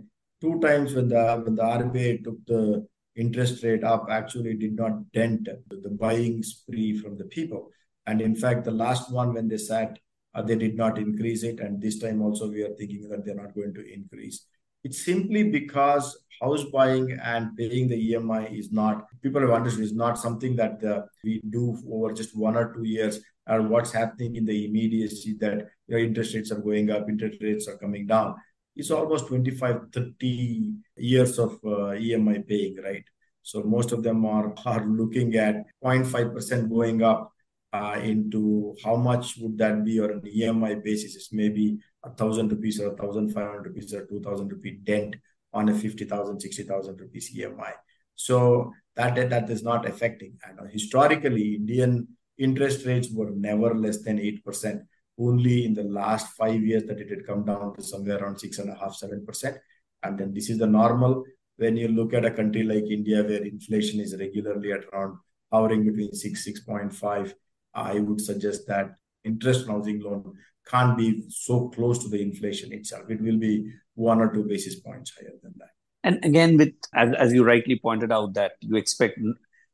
two 0.40 0.58
times 0.60 0.94
when 0.94 1.08
the 1.08 1.42
when 1.44 1.54
the 1.54 1.62
RBI 1.62 2.24
took 2.24 2.38
the 2.46 2.86
interest 3.14 3.62
rate 3.62 3.84
up, 3.84 4.06
actually 4.08 4.54
did 4.54 4.74
not 4.74 5.12
dent 5.12 5.48
the 5.68 5.90
buying 5.90 6.42
spree 6.42 6.96
from 6.98 7.18
the 7.18 7.24
people. 7.24 7.68
And 8.06 8.22
in 8.22 8.34
fact, 8.34 8.64
the 8.64 8.70
last 8.84 9.12
one 9.12 9.34
when 9.34 9.48
they 9.48 9.58
sat, 9.58 9.98
uh, 10.34 10.42
they 10.42 10.56
did 10.56 10.76
not 10.76 10.96
increase 10.98 11.42
it. 11.42 11.60
And 11.60 11.82
this 11.82 11.98
time 11.98 12.22
also, 12.22 12.48
we 12.48 12.62
are 12.62 12.74
thinking 12.78 13.06
that 13.10 13.24
they're 13.24 13.42
not 13.42 13.54
going 13.54 13.74
to 13.74 13.92
increase. 13.92 14.46
It's 14.82 15.04
simply 15.04 15.42
because 15.44 16.16
house 16.40 16.64
buying 16.72 17.12
and 17.22 17.54
paying 17.58 17.88
the 17.88 18.12
EMI 18.12 18.58
is 18.58 18.72
not, 18.72 19.04
people 19.20 19.42
have 19.42 19.50
understood, 19.50 19.84
is 19.84 19.92
not 19.92 20.18
something 20.18 20.56
that 20.56 20.82
uh, 20.82 21.02
we 21.22 21.42
do 21.50 21.76
over 21.92 22.14
just 22.14 22.34
one 22.34 22.56
or 22.56 22.72
two 22.72 22.84
years 22.84 23.20
or 23.46 23.60
what's 23.62 23.92
happening 23.92 24.36
in 24.36 24.46
the 24.46 24.64
immediacy 24.64 25.36
that 25.40 25.68
interest 25.90 26.34
rates 26.34 26.50
are 26.50 26.60
going 26.60 26.90
up, 26.90 27.10
interest 27.10 27.42
rates 27.42 27.68
are 27.68 27.76
coming 27.76 28.06
down. 28.06 28.36
It's 28.80 28.90
almost 28.90 29.28
25, 29.28 29.92
30 29.92 30.72
years 30.96 31.38
of 31.38 31.52
uh, 31.64 31.92
EMI 32.06 32.46
paying, 32.48 32.76
right? 32.82 33.04
So 33.42 33.62
most 33.62 33.92
of 33.92 34.02
them 34.02 34.24
are, 34.24 34.54
are 34.64 34.86
looking 34.86 35.34
at 35.36 35.64
0.5% 35.84 36.70
going 36.70 37.02
up 37.02 37.32
uh, 37.72 38.00
into 38.02 38.74
how 38.84 38.96
much 38.96 39.36
would 39.38 39.58
that 39.58 39.84
be 39.84 40.00
on 40.00 40.10
an 40.10 40.20
EMI 40.22 40.82
basis. 40.82 41.14
It's 41.14 41.32
maybe 41.32 41.78
a 42.02 42.10
thousand 42.10 42.50
rupees 42.50 42.80
or 42.80 42.92
a 42.92 42.96
thousand 42.96 43.30
five 43.34 43.48
hundred 43.48 43.66
rupees 43.66 43.92
or 43.94 44.06
two 44.06 44.20
thousand 44.20 44.48
rupee 44.48 44.80
dent 44.82 45.16
on 45.52 45.68
a 45.68 45.74
50,000, 45.74 46.40
60,000 46.40 47.00
rupees 47.00 47.36
EMI. 47.36 47.72
So 48.14 48.72
that 48.96 49.30
that 49.30 49.50
is 49.50 49.62
not 49.62 49.86
affecting. 49.86 50.38
And 50.44 50.70
historically, 50.70 51.56
Indian 51.56 52.08
interest 52.38 52.86
rates 52.86 53.08
were 53.12 53.30
never 53.30 53.74
less 53.74 54.02
than 54.02 54.18
8%. 54.18 54.80
Only 55.20 55.66
in 55.66 55.74
the 55.74 55.84
last 55.84 56.28
five 56.36 56.62
years 56.62 56.84
that 56.84 56.98
it 56.98 57.10
had 57.10 57.26
come 57.26 57.44
down 57.44 57.74
to 57.76 57.82
somewhere 57.82 58.18
around 58.18 58.38
six 58.38 58.58
and 58.58 58.70
a 58.70 58.74
half, 58.74 58.94
seven 58.94 59.26
percent. 59.26 59.58
And 60.02 60.18
then 60.18 60.32
this 60.32 60.48
is 60.48 60.58
the 60.58 60.66
normal. 60.66 61.24
When 61.56 61.76
you 61.76 61.88
look 61.88 62.14
at 62.14 62.24
a 62.24 62.30
country 62.30 62.62
like 62.62 62.84
India, 62.84 63.22
where 63.22 63.44
inflation 63.44 64.00
is 64.00 64.16
regularly 64.18 64.72
at 64.72 64.84
around 64.86 65.18
hovering 65.52 65.84
between 65.84 66.14
six, 66.14 66.44
six 66.44 66.60
point 66.60 66.94
five, 66.94 67.34
I 67.74 68.00
would 68.00 68.20
suggest 68.20 68.66
that 68.68 68.94
interest 69.24 69.66
housing 69.68 70.00
loan 70.00 70.32
can't 70.66 70.96
be 70.96 71.24
so 71.28 71.68
close 71.68 72.02
to 72.02 72.08
the 72.08 72.22
inflation 72.22 72.72
itself. 72.72 73.10
It 73.10 73.20
will 73.20 73.38
be 73.38 73.70
one 73.94 74.20
or 74.20 74.32
two 74.32 74.44
basis 74.44 74.80
points 74.80 75.12
higher 75.14 75.36
than 75.42 75.52
that. 75.58 75.68
And 76.02 76.24
again, 76.24 76.56
with 76.56 76.72
as, 76.94 77.12
as 77.18 77.32
you 77.34 77.44
rightly 77.44 77.78
pointed 77.78 78.10
out, 78.10 78.32
that 78.34 78.52
you 78.60 78.76
expect 78.76 79.18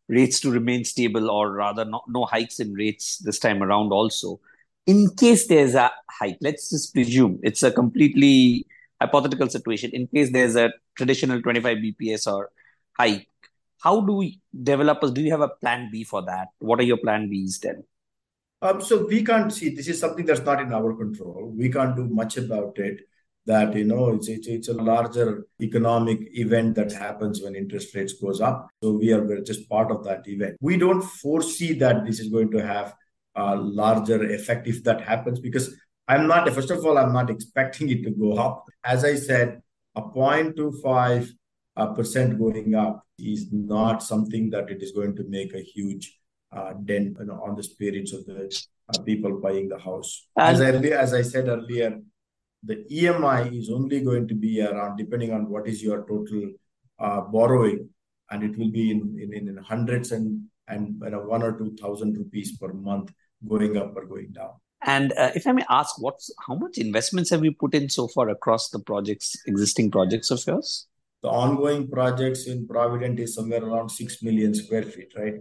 rates 0.08 0.40
to 0.40 0.50
remain 0.50 0.84
stable, 0.84 1.30
or 1.30 1.52
rather, 1.52 1.84
no, 1.84 2.02
no 2.08 2.24
hikes 2.24 2.58
in 2.58 2.72
rates 2.72 3.18
this 3.18 3.38
time 3.38 3.62
around. 3.62 3.92
Also, 3.92 4.40
in 4.86 5.10
case 5.16 5.48
there's 5.48 5.74
a 5.74 5.90
hike, 6.08 6.38
let's 6.40 6.70
just 6.70 6.94
presume 6.94 7.40
it's 7.42 7.62
a 7.62 7.70
completely 7.70 8.66
hypothetical 9.00 9.48
situation. 9.48 9.90
In 9.92 10.06
case 10.06 10.32
there's 10.32 10.56
a 10.56 10.72
traditional 10.96 11.42
25 11.42 11.78
BPS 11.78 12.32
or 12.32 12.50
hike, 12.98 13.28
how 13.80 14.00
do 14.00 14.14
we 14.14 14.40
developers 14.62 15.10
do 15.10 15.20
you 15.20 15.30
have 15.30 15.42
a 15.42 15.48
plan 15.48 15.90
B 15.92 16.04
for 16.04 16.22
that? 16.22 16.48
What 16.58 16.80
are 16.80 16.84
your 16.84 16.96
plan 16.96 17.28
Bs 17.30 17.60
then? 17.60 17.84
Um, 18.62 18.80
so 18.80 19.06
we 19.06 19.22
can't 19.22 19.52
see 19.52 19.68
this 19.68 19.86
is 19.86 20.00
something 20.00 20.24
that's 20.24 20.40
not 20.40 20.62
in 20.62 20.72
our 20.72 20.94
control. 20.94 21.52
We 21.54 21.70
can't 21.70 21.94
do 21.94 22.06
much 22.06 22.36
about 22.36 22.78
it. 22.78 23.00
That 23.44 23.76
you 23.76 23.84
know, 23.84 24.12
it's, 24.12 24.26
it's 24.26 24.48
it's 24.48 24.68
a 24.68 24.72
larger 24.72 25.46
economic 25.60 26.18
event 26.32 26.74
that 26.76 26.90
happens 26.90 27.40
when 27.40 27.54
interest 27.54 27.94
rates 27.94 28.14
goes 28.14 28.40
up. 28.40 28.68
So 28.82 28.92
we 28.92 29.12
are 29.12 29.40
just 29.42 29.68
part 29.68 29.92
of 29.92 30.02
that 30.04 30.26
event. 30.26 30.56
We 30.60 30.76
don't 30.76 31.02
foresee 31.02 31.74
that 31.74 32.04
this 32.04 32.18
is 32.18 32.28
going 32.28 32.50
to 32.52 32.66
have 32.66 32.96
a 33.36 33.54
larger 33.54 34.24
effect 34.30 34.66
if 34.66 34.82
that 34.84 35.00
happens 35.02 35.38
because 35.38 35.74
I'm 36.08 36.26
not. 36.26 36.48
First 36.52 36.70
of 36.70 36.84
all, 36.84 36.98
I'm 36.98 37.12
not 37.12 37.30
expecting 37.30 37.90
it 37.90 38.02
to 38.04 38.10
go 38.10 38.34
up. 38.34 38.64
As 38.84 39.04
I 39.04 39.16
said, 39.16 39.60
a 39.94 40.02
0.25 40.02 41.28
uh, 41.76 41.86
percent 41.94 42.38
going 42.38 42.74
up 42.74 43.04
is 43.18 43.48
not 43.52 44.02
something 44.02 44.50
that 44.50 44.70
it 44.70 44.82
is 44.82 44.92
going 44.92 45.16
to 45.16 45.24
make 45.28 45.54
a 45.54 45.60
huge 45.60 46.18
uh, 46.52 46.74
dent 46.84 47.16
you 47.18 47.26
know, 47.26 47.42
on 47.44 47.56
the 47.56 47.62
spirits 47.62 48.12
of 48.12 48.24
the 48.26 48.54
uh, 48.88 49.02
people 49.02 49.40
buying 49.40 49.68
the 49.68 49.78
house. 49.78 50.28
As 50.38 50.60
I, 50.60 50.70
as 50.70 51.12
I 51.12 51.22
said 51.22 51.48
earlier, 51.48 51.98
the 52.62 52.84
EMI 52.90 53.56
is 53.58 53.70
only 53.70 54.00
going 54.00 54.28
to 54.28 54.34
be 54.34 54.62
around, 54.62 54.96
depending 54.96 55.32
on 55.32 55.48
what 55.48 55.66
is 55.66 55.82
your 55.82 56.06
total 56.06 56.52
uh, 56.98 57.20
borrowing, 57.20 57.88
and 58.30 58.42
it 58.42 58.56
will 58.58 58.70
be 58.70 58.90
in, 58.90 59.18
in, 59.20 59.48
in 59.48 59.56
hundreds 59.58 60.12
and, 60.12 60.44
and 60.68 61.00
you 61.02 61.10
know, 61.10 61.20
one 61.20 61.42
or 61.42 61.56
two 61.58 61.76
thousand 61.80 62.16
rupees 62.16 62.56
per 62.56 62.72
month 62.72 63.12
going 63.46 63.76
up 63.76 63.96
or 63.96 64.06
going 64.06 64.32
down. 64.32 64.52
And 64.82 65.12
uh, 65.14 65.32
if 65.34 65.46
I 65.46 65.52
may 65.52 65.64
ask, 65.68 66.00
what's 66.00 66.30
how 66.46 66.54
much 66.54 66.78
investments 66.78 67.30
have 67.30 67.44
you 67.44 67.52
put 67.52 67.74
in 67.74 67.88
so 67.88 68.08
far 68.08 68.28
across 68.28 68.70
the 68.70 68.78
projects, 68.78 69.36
existing 69.46 69.90
projects 69.90 70.30
of 70.30 70.42
yours? 70.46 70.86
The 71.22 71.28
ongoing 71.28 71.88
projects 71.88 72.46
in 72.46 72.68
Provident 72.68 73.18
is 73.18 73.34
somewhere 73.34 73.64
around 73.64 73.88
six 73.88 74.22
million 74.22 74.54
square 74.54 74.82
feet, 74.82 75.12
right? 75.16 75.34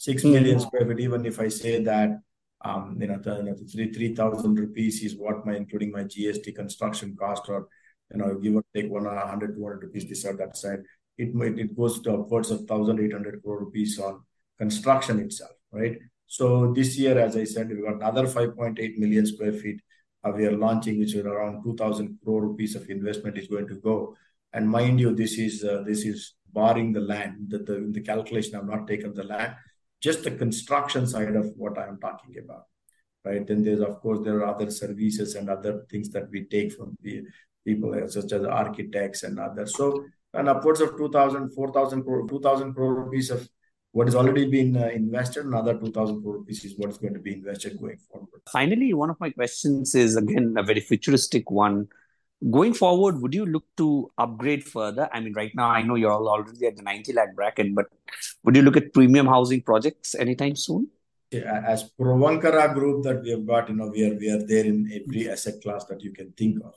six 0.00 0.24
million 0.24 0.56
mm. 0.56 0.62
square 0.62 0.86
feet. 0.86 1.00
Even 1.00 1.26
if 1.26 1.38
I 1.40 1.48
say 1.48 1.82
that, 1.84 2.10
um, 2.64 2.96
you 3.00 3.06
know, 3.06 3.18
the, 3.18 3.36
you 3.36 3.42
know, 3.44 3.54
the 3.54 3.66
three 3.66 3.92
three 3.92 4.14
thousand 4.14 4.58
rupees 4.58 5.02
is 5.02 5.16
what 5.16 5.46
my 5.46 5.56
including 5.56 5.92
my 5.92 6.04
GST 6.04 6.54
construction 6.54 7.16
cost, 7.18 7.48
or 7.48 7.68
you 8.10 8.18
know, 8.18 8.34
give 8.38 8.56
or 8.56 8.64
take 8.74 8.90
one 8.90 9.04
hundred 9.04 9.54
two 9.54 9.64
hundred 9.64 9.84
rupees 9.84 10.08
this 10.08 10.24
or 10.24 10.36
that 10.36 10.56
side. 10.56 10.80
It 11.18 11.30
it 11.58 11.76
goes 11.76 12.00
to 12.02 12.14
upwards 12.14 12.50
of 12.50 12.66
thousand 12.66 13.00
eight 13.00 13.12
hundred 13.12 13.42
crore 13.42 13.60
rupees 13.60 13.98
on 13.98 14.22
construction 14.58 15.20
itself, 15.20 15.52
right? 15.70 15.98
So 16.30 16.72
this 16.72 16.96
year, 16.96 17.18
as 17.18 17.36
I 17.36 17.42
said, 17.42 17.70
we've 17.70 17.84
got 17.84 17.96
another 17.96 18.24
5.8 18.24 18.98
million 18.98 19.26
square 19.26 19.52
feet 19.52 19.80
uh, 20.22 20.30
we 20.30 20.46
are 20.46 20.56
launching, 20.56 20.98
which 21.00 21.14
is 21.14 21.24
around 21.24 21.64
2,000 21.64 22.18
crore 22.22 22.42
rupees 22.42 22.76
of 22.76 22.88
investment 22.88 23.36
is 23.38 23.48
going 23.48 23.66
to 23.66 23.76
go. 23.76 24.14
And 24.52 24.68
mind 24.68 25.00
you, 25.00 25.14
this 25.14 25.38
is 25.38 25.64
uh, 25.64 25.82
this 25.86 26.04
is 26.04 26.34
barring 26.52 26.92
the 26.92 27.00
land. 27.00 27.46
The, 27.48 27.58
the, 27.58 27.76
in 27.76 27.92
the 27.92 28.02
calculation, 28.02 28.54
I've 28.54 28.66
not 28.66 28.86
taken 28.86 29.14
the 29.14 29.24
land 29.24 29.54
just 30.00 30.24
the 30.24 30.30
construction 30.30 31.06
side 31.06 31.36
of 31.36 31.52
what 31.56 31.78
I'm 31.78 31.98
talking 32.00 32.36
about, 32.42 32.64
right? 33.24 33.46
Then 33.46 33.62
there's, 33.62 33.80
of 33.80 34.00
course, 34.00 34.20
there 34.24 34.38
are 34.38 34.54
other 34.54 34.70
services 34.70 35.34
and 35.34 35.50
other 35.50 35.84
things 35.90 36.08
that 36.10 36.30
we 36.30 36.44
take 36.44 36.72
from 36.72 36.96
the 37.02 37.22
people 37.66 37.94
such 38.08 38.32
as 38.32 38.44
architects 38.44 39.22
and 39.22 39.38
others. 39.38 39.76
So, 39.76 40.04
and 40.32 40.48
upwards 40.48 40.80
of 40.80 40.96
2,000, 40.96 41.52
4,000 41.52 42.02
crore, 42.02 42.26
2,000 42.28 42.74
crore 42.74 42.94
rupees 42.94 43.30
of 43.30 43.48
what 43.92 44.06
has 44.06 44.14
already 44.14 44.48
been 44.48 44.76
uh, 44.76 44.86
invested, 44.88 45.46
another 45.46 45.74
2,000 45.74 46.22
crore 46.22 46.38
rupees 46.38 46.64
is 46.64 46.74
what 46.76 46.90
is 46.90 46.98
going 46.98 47.14
to 47.14 47.20
be 47.20 47.34
invested 47.34 47.80
going 47.80 47.98
forward. 48.10 48.40
Finally, 48.52 48.94
one 48.94 49.10
of 49.10 49.18
my 49.18 49.30
questions 49.30 49.94
is 49.94 50.16
again 50.16 50.54
a 50.56 50.62
very 50.62 50.80
futuristic 50.80 51.50
one 51.50 51.88
going 52.48 52.72
forward, 52.72 53.20
would 53.20 53.34
you 53.34 53.44
look 53.44 53.64
to 53.76 54.10
upgrade 54.16 54.64
further? 54.64 55.08
I 55.12 55.20
mean, 55.20 55.34
right 55.34 55.54
now, 55.54 55.68
I 55.68 55.82
know 55.82 55.96
you're 55.96 56.12
already 56.12 56.66
at 56.66 56.76
the 56.76 56.82
90 56.82 57.12
lakh 57.12 57.34
bracket, 57.34 57.74
but 57.74 57.86
would 58.44 58.56
you 58.56 58.62
look 58.62 58.76
at 58.76 58.94
premium 58.94 59.26
housing 59.26 59.60
projects 59.60 60.14
anytime 60.14 60.56
soon? 60.56 60.88
As 61.32 61.90
Puravankara 61.98 62.74
group 62.74 63.04
that 63.04 63.22
we 63.22 63.30
have 63.30 63.46
got, 63.46 63.68
you 63.68 63.76
know, 63.76 63.88
we 63.88 64.04
are 64.04 64.14
we 64.14 64.30
are 64.30 64.42
there 64.42 64.64
in 64.64 64.90
every 64.92 65.30
asset 65.30 65.62
class 65.62 65.84
that 65.84 66.00
you 66.00 66.12
can 66.12 66.32
think 66.32 66.58
of, 66.64 66.74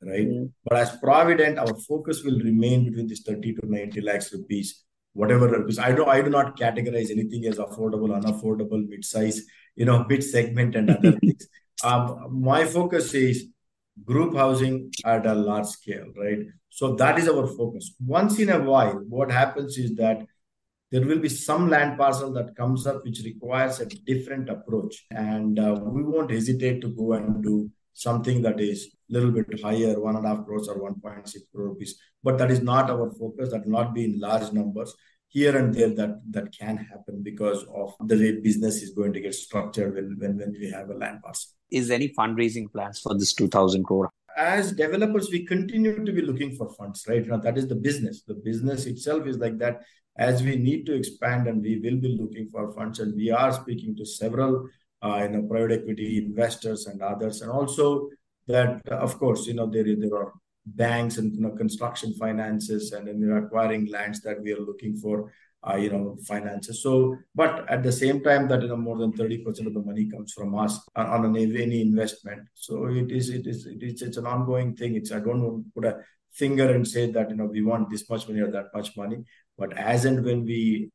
right? 0.00 0.26
Mm. 0.26 0.52
But 0.64 0.78
as 0.78 0.96
Provident, 0.96 1.58
our 1.58 1.74
focus 1.76 2.24
will 2.24 2.38
remain 2.38 2.86
between 2.86 3.08
this 3.08 3.20
30 3.20 3.56
to 3.56 3.70
90 3.70 4.00
lakhs 4.00 4.32
rupees 4.32 4.84
whatever 5.12 5.48
because 5.60 5.78
I 5.78 5.92
do 5.92 6.04
I 6.06 6.22
do 6.22 6.30
not 6.30 6.58
categorize 6.58 7.10
anything 7.10 7.46
as 7.46 7.58
affordable, 7.58 8.10
unaffordable, 8.18 8.88
mid-size, 8.88 9.42
you 9.76 9.84
know, 9.84 10.04
mid 10.08 10.22
segment 10.22 10.74
and 10.74 10.90
other 10.90 11.12
things. 11.20 11.46
Um, 11.82 12.40
my 12.42 12.64
focus 12.64 13.14
is 13.14 13.48
group 14.04 14.36
housing 14.36 14.92
at 15.04 15.26
a 15.26 15.34
large 15.34 15.66
scale, 15.66 16.06
right? 16.16 16.38
So 16.70 16.94
that 16.96 17.18
is 17.18 17.28
our 17.28 17.46
focus. 17.46 17.94
Once 18.04 18.38
in 18.38 18.50
a 18.50 18.60
while, 18.60 18.94
what 19.08 19.30
happens 19.30 19.76
is 19.76 19.94
that 19.96 20.26
there 20.90 21.06
will 21.06 21.18
be 21.18 21.28
some 21.28 21.68
land 21.68 21.98
parcel 21.98 22.32
that 22.32 22.56
comes 22.56 22.86
up 22.86 23.04
which 23.04 23.20
requires 23.24 23.80
a 23.80 23.86
different 23.86 24.48
approach, 24.48 25.06
and 25.10 25.58
uh, 25.58 25.78
we 25.80 26.02
won't 26.02 26.30
hesitate 26.30 26.80
to 26.80 26.88
go 26.88 27.12
and 27.12 27.42
do 27.42 27.70
something 27.92 28.42
that 28.42 28.60
is 28.60 28.94
a 29.10 29.12
little 29.12 29.30
bit 29.30 29.60
higher, 29.62 30.00
one 30.00 30.16
and 30.16 30.24
a 30.24 30.28
half 30.28 30.44
crores 30.44 30.68
or 30.68 30.76
1.6 30.76 31.34
crore 31.52 31.68
rupees. 31.68 31.98
But 32.22 32.38
that 32.38 32.50
is 32.50 32.62
not 32.62 32.90
our 32.90 33.10
focus. 33.12 33.50
That 33.50 33.64
will 33.64 33.72
not 33.72 33.94
be 33.94 34.04
in 34.04 34.20
large 34.20 34.52
numbers. 34.52 34.94
Here 35.28 35.56
and 35.56 35.72
there, 35.72 35.94
that 35.94 36.20
that 36.30 36.52
can 36.58 36.76
happen 36.76 37.22
because 37.22 37.64
of 37.72 37.94
the 38.00 38.16
way 38.16 38.40
business 38.40 38.82
is 38.82 38.90
going 38.90 39.12
to 39.12 39.20
get 39.20 39.34
structured 39.34 39.94
when 39.94 40.16
when, 40.18 40.38
when 40.38 40.52
we 40.58 40.70
have 40.70 40.90
a 40.90 40.94
land 40.94 41.22
parcel. 41.22 41.52
Is 41.70 41.90
any 41.90 42.08
fundraising 42.08 42.70
plans 42.72 42.98
for 42.98 43.14
this 43.14 43.32
2,000 43.34 43.84
crore? 43.84 44.10
As 44.36 44.72
developers, 44.72 45.30
we 45.30 45.46
continue 45.46 46.04
to 46.04 46.12
be 46.12 46.22
looking 46.22 46.56
for 46.56 46.68
funds, 46.74 47.04
right? 47.08 47.24
Now 47.24 47.36
that 47.36 47.58
is 47.58 47.68
the 47.68 47.76
business. 47.76 48.22
The 48.22 48.34
business 48.34 48.86
itself 48.86 49.26
is 49.26 49.38
like 49.38 49.58
that. 49.58 49.82
As 50.18 50.42
we 50.42 50.56
need 50.56 50.84
to 50.86 50.94
expand, 50.94 51.46
and 51.46 51.62
we 51.62 51.78
will 51.78 52.00
be 52.00 52.18
looking 52.20 52.48
for 52.48 52.72
funds, 52.72 52.98
and 52.98 53.14
we 53.14 53.30
are 53.30 53.52
speaking 53.52 53.94
to 53.96 54.04
several 54.04 54.68
uh, 55.02 55.20
you 55.22 55.28
know, 55.30 55.42
private 55.42 55.80
equity 55.80 56.18
investors 56.18 56.86
and 56.86 57.02
others. 57.02 57.40
And 57.42 57.50
also 57.50 58.08
that, 58.46 58.86
of 58.88 59.18
course, 59.18 59.46
you 59.46 59.54
know, 59.54 59.66
there, 59.66 59.84
there 59.84 60.16
are 60.16 60.32
banks 60.66 61.18
and 61.18 61.34
you 61.34 61.40
know, 61.40 61.50
construction 61.50 62.14
finances 62.14 62.92
and 62.92 63.08
then 63.08 63.20
we're 63.20 63.44
acquiring 63.44 63.86
lands 63.86 64.20
that 64.22 64.40
we 64.42 64.52
are 64.52 64.60
looking 64.60 64.96
for, 64.96 65.32
uh, 65.68 65.76
you 65.76 65.90
know, 65.90 66.16
finances. 66.26 66.82
So, 66.82 67.16
but 67.34 67.68
at 67.70 67.82
the 67.82 67.92
same 67.92 68.22
time 68.22 68.48
that, 68.48 68.62
you 68.62 68.68
know, 68.68 68.76
more 68.76 68.98
than 68.98 69.12
30% 69.12 69.66
of 69.66 69.74
the 69.74 69.80
money 69.80 70.10
comes 70.10 70.32
from 70.32 70.54
us 70.54 70.78
on, 70.96 71.06
on 71.06 71.24
an, 71.24 71.36
any 71.36 71.80
investment. 71.80 72.42
So 72.54 72.86
it 72.86 73.10
is, 73.10 73.30
it 73.30 73.46
is, 73.46 73.66
it 73.66 73.82
is, 73.82 74.02
it's 74.02 74.16
an 74.16 74.26
ongoing 74.26 74.76
thing. 74.76 74.96
It's, 74.96 75.12
I 75.12 75.20
don't 75.20 75.42
want 75.42 75.64
to 75.64 75.70
put 75.74 75.84
a 75.86 76.00
finger 76.32 76.70
and 76.72 76.86
say 76.86 77.10
that, 77.10 77.30
you 77.30 77.36
know, 77.36 77.46
we 77.46 77.62
want 77.62 77.90
this 77.90 78.08
much 78.08 78.28
money 78.28 78.40
or 78.40 78.50
that 78.50 78.66
much 78.74 78.96
money, 78.96 79.24
but 79.58 79.76
as 79.76 80.04
and 80.04 80.24
when 80.24 80.44
we 80.44 80.90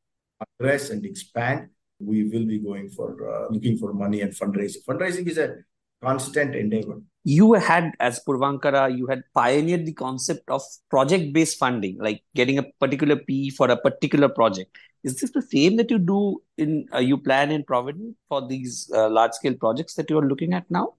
address 0.58 0.90
and 0.90 1.04
expand, 1.04 1.68
we 1.98 2.24
will 2.24 2.46
be 2.46 2.58
going 2.58 2.88
for 2.88 3.16
uh, 3.30 3.48
looking 3.50 3.78
for 3.78 3.92
money 3.92 4.20
and 4.20 4.32
fundraising. 4.32 4.84
Fundraising 4.84 5.26
is 5.26 5.38
a 5.38 5.56
constant 6.02 6.54
endeavor. 6.54 7.00
You 7.24 7.54
had, 7.54 7.92
as 7.98 8.20
Puravankara, 8.24 8.96
you 8.96 9.06
had 9.06 9.24
pioneered 9.34 9.86
the 9.86 9.92
concept 9.92 10.48
of 10.48 10.62
project 10.90 11.32
based 11.32 11.58
funding, 11.58 11.98
like 11.98 12.22
getting 12.34 12.58
a 12.58 12.64
particular 12.80 13.16
P 13.16 13.50
for 13.50 13.70
a 13.70 13.76
particular 13.76 14.28
project. 14.28 14.76
Is 15.02 15.20
this 15.20 15.30
the 15.30 15.42
same 15.42 15.76
that 15.76 15.90
you 15.90 15.98
do 15.98 16.42
in, 16.56 16.86
uh, 16.92 16.98
you 16.98 17.16
plan 17.16 17.50
in 17.50 17.64
Provident 17.64 18.16
for 18.28 18.46
these 18.46 18.90
uh, 18.94 19.08
large 19.08 19.32
scale 19.32 19.54
projects 19.54 19.94
that 19.94 20.10
you 20.10 20.18
are 20.18 20.26
looking 20.26 20.52
at 20.52 20.70
now? 20.70 20.94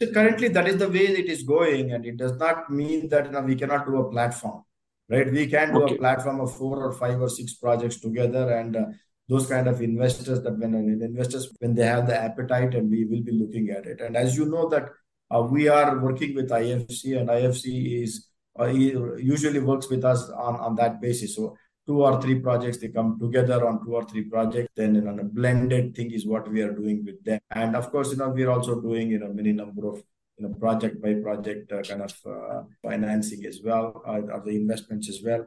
So 0.00 0.10
currently, 0.12 0.48
that 0.48 0.66
is 0.66 0.78
the 0.78 0.88
way 0.88 1.00
it 1.00 1.26
is 1.26 1.42
going, 1.42 1.92
and 1.92 2.06
it 2.06 2.16
does 2.16 2.32
not 2.38 2.70
mean 2.70 3.08
that 3.10 3.26
you 3.26 3.32
know, 3.32 3.42
we 3.42 3.54
cannot 3.54 3.86
do 3.86 3.96
a 3.96 4.10
platform, 4.10 4.64
right? 5.10 5.30
We 5.30 5.46
can 5.46 5.74
do 5.74 5.82
okay. 5.82 5.96
a 5.96 5.98
platform 5.98 6.40
of 6.40 6.56
four 6.56 6.82
or 6.82 6.92
five 6.92 7.20
or 7.20 7.28
six 7.28 7.52
projects 7.54 8.00
together, 8.00 8.50
and 8.50 8.76
uh, 8.76 8.84
those 9.30 9.46
kind 9.46 9.68
of 9.68 9.80
investors 9.80 10.42
that 10.42 10.58
when 10.58 10.74
investors 10.74 11.52
when 11.60 11.72
they 11.74 11.84
have 11.84 12.06
the 12.08 12.20
appetite 12.20 12.74
and 12.74 12.90
we 12.90 13.04
will 13.04 13.22
be 13.22 13.30
looking 13.30 13.70
at 13.70 13.86
it. 13.86 14.00
And 14.00 14.16
as 14.16 14.36
you 14.36 14.44
know 14.44 14.68
that 14.70 14.88
uh, 15.30 15.42
we 15.42 15.68
are 15.68 15.98
working 16.00 16.34
with 16.34 16.50
ifc 16.50 17.16
and 17.16 17.28
ifc 17.28 18.02
is 18.02 18.26
uh, 18.58 18.66
usually 18.66 19.60
works 19.60 19.88
with 19.88 20.04
us 20.04 20.28
on 20.30 20.56
on 20.56 20.74
that 20.74 21.00
basis. 21.00 21.36
So 21.36 21.56
two 21.86 22.02
or 22.02 22.20
three 22.20 22.40
projects 22.40 22.78
they 22.78 22.88
come 22.88 23.18
together 23.20 23.66
on 23.68 23.84
two 23.84 23.94
or 23.94 24.04
three 24.04 24.24
projects 24.24 24.72
then 24.74 24.96
you 24.96 25.02
know, 25.02 25.16
a 25.16 25.24
blended 25.24 25.94
thing 25.94 26.10
is 26.10 26.26
what 26.26 26.50
we 26.50 26.62
are 26.62 26.72
doing 26.72 27.04
with 27.04 27.22
them. 27.24 27.40
And 27.52 27.76
of 27.76 27.92
course 27.92 28.10
you 28.10 28.16
know 28.16 28.30
we're 28.30 28.50
also 28.50 28.80
doing 28.80 29.10
you 29.10 29.20
know 29.20 29.32
many 29.32 29.52
number 29.52 29.86
of 29.92 30.02
you 30.38 30.48
know 30.48 30.54
project 30.54 31.00
by 31.00 31.14
project 31.14 31.70
uh, 31.70 31.82
kind 31.82 32.02
of 32.02 32.14
uh, 32.26 32.62
financing 32.82 33.46
as 33.46 33.60
well 33.62 34.02
uh, 34.04 34.34
or 34.34 34.42
the 34.44 34.56
investments 34.56 35.08
as 35.08 35.22
well 35.24 35.46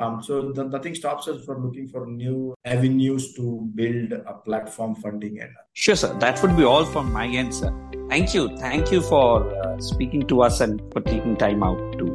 um, 0.00 0.22
so 0.22 0.52
the, 0.52 0.64
nothing 0.64 0.94
stops 0.94 1.28
us 1.28 1.44
from 1.44 1.64
looking 1.64 1.88
for 1.88 2.06
new 2.06 2.54
avenues 2.64 3.32
to 3.34 3.70
build 3.74 4.12
a 4.12 4.34
platform 4.44 4.94
funding. 4.96 5.40
And 5.40 5.50
sure, 5.72 5.94
sir. 5.94 6.12
That 6.18 6.42
would 6.42 6.56
be 6.56 6.64
all 6.64 6.84
from 6.84 7.12
my 7.12 7.26
end, 7.26 7.54
sir. 7.54 7.72
Thank 8.08 8.34
you. 8.34 8.56
Thank 8.58 8.90
you 8.90 9.00
for 9.00 9.54
uh, 9.64 9.78
speaking 9.80 10.26
to 10.28 10.42
us 10.42 10.60
and 10.60 10.80
for 10.92 11.00
taking 11.00 11.36
time 11.36 11.62
out 11.62 11.78
to. 11.98 12.06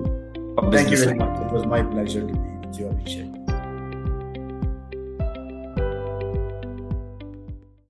Thank 0.71 0.91
you 0.91 0.97
very 0.97 1.15
much. 1.15 1.39
It 1.41 1.51
was 1.51 1.65
my 1.65 1.81
pleasure 1.81 2.21
to 2.21 2.33
be 2.33 2.67
with 2.67 2.79
you, 2.79 2.85
Abhishek. 2.87 3.28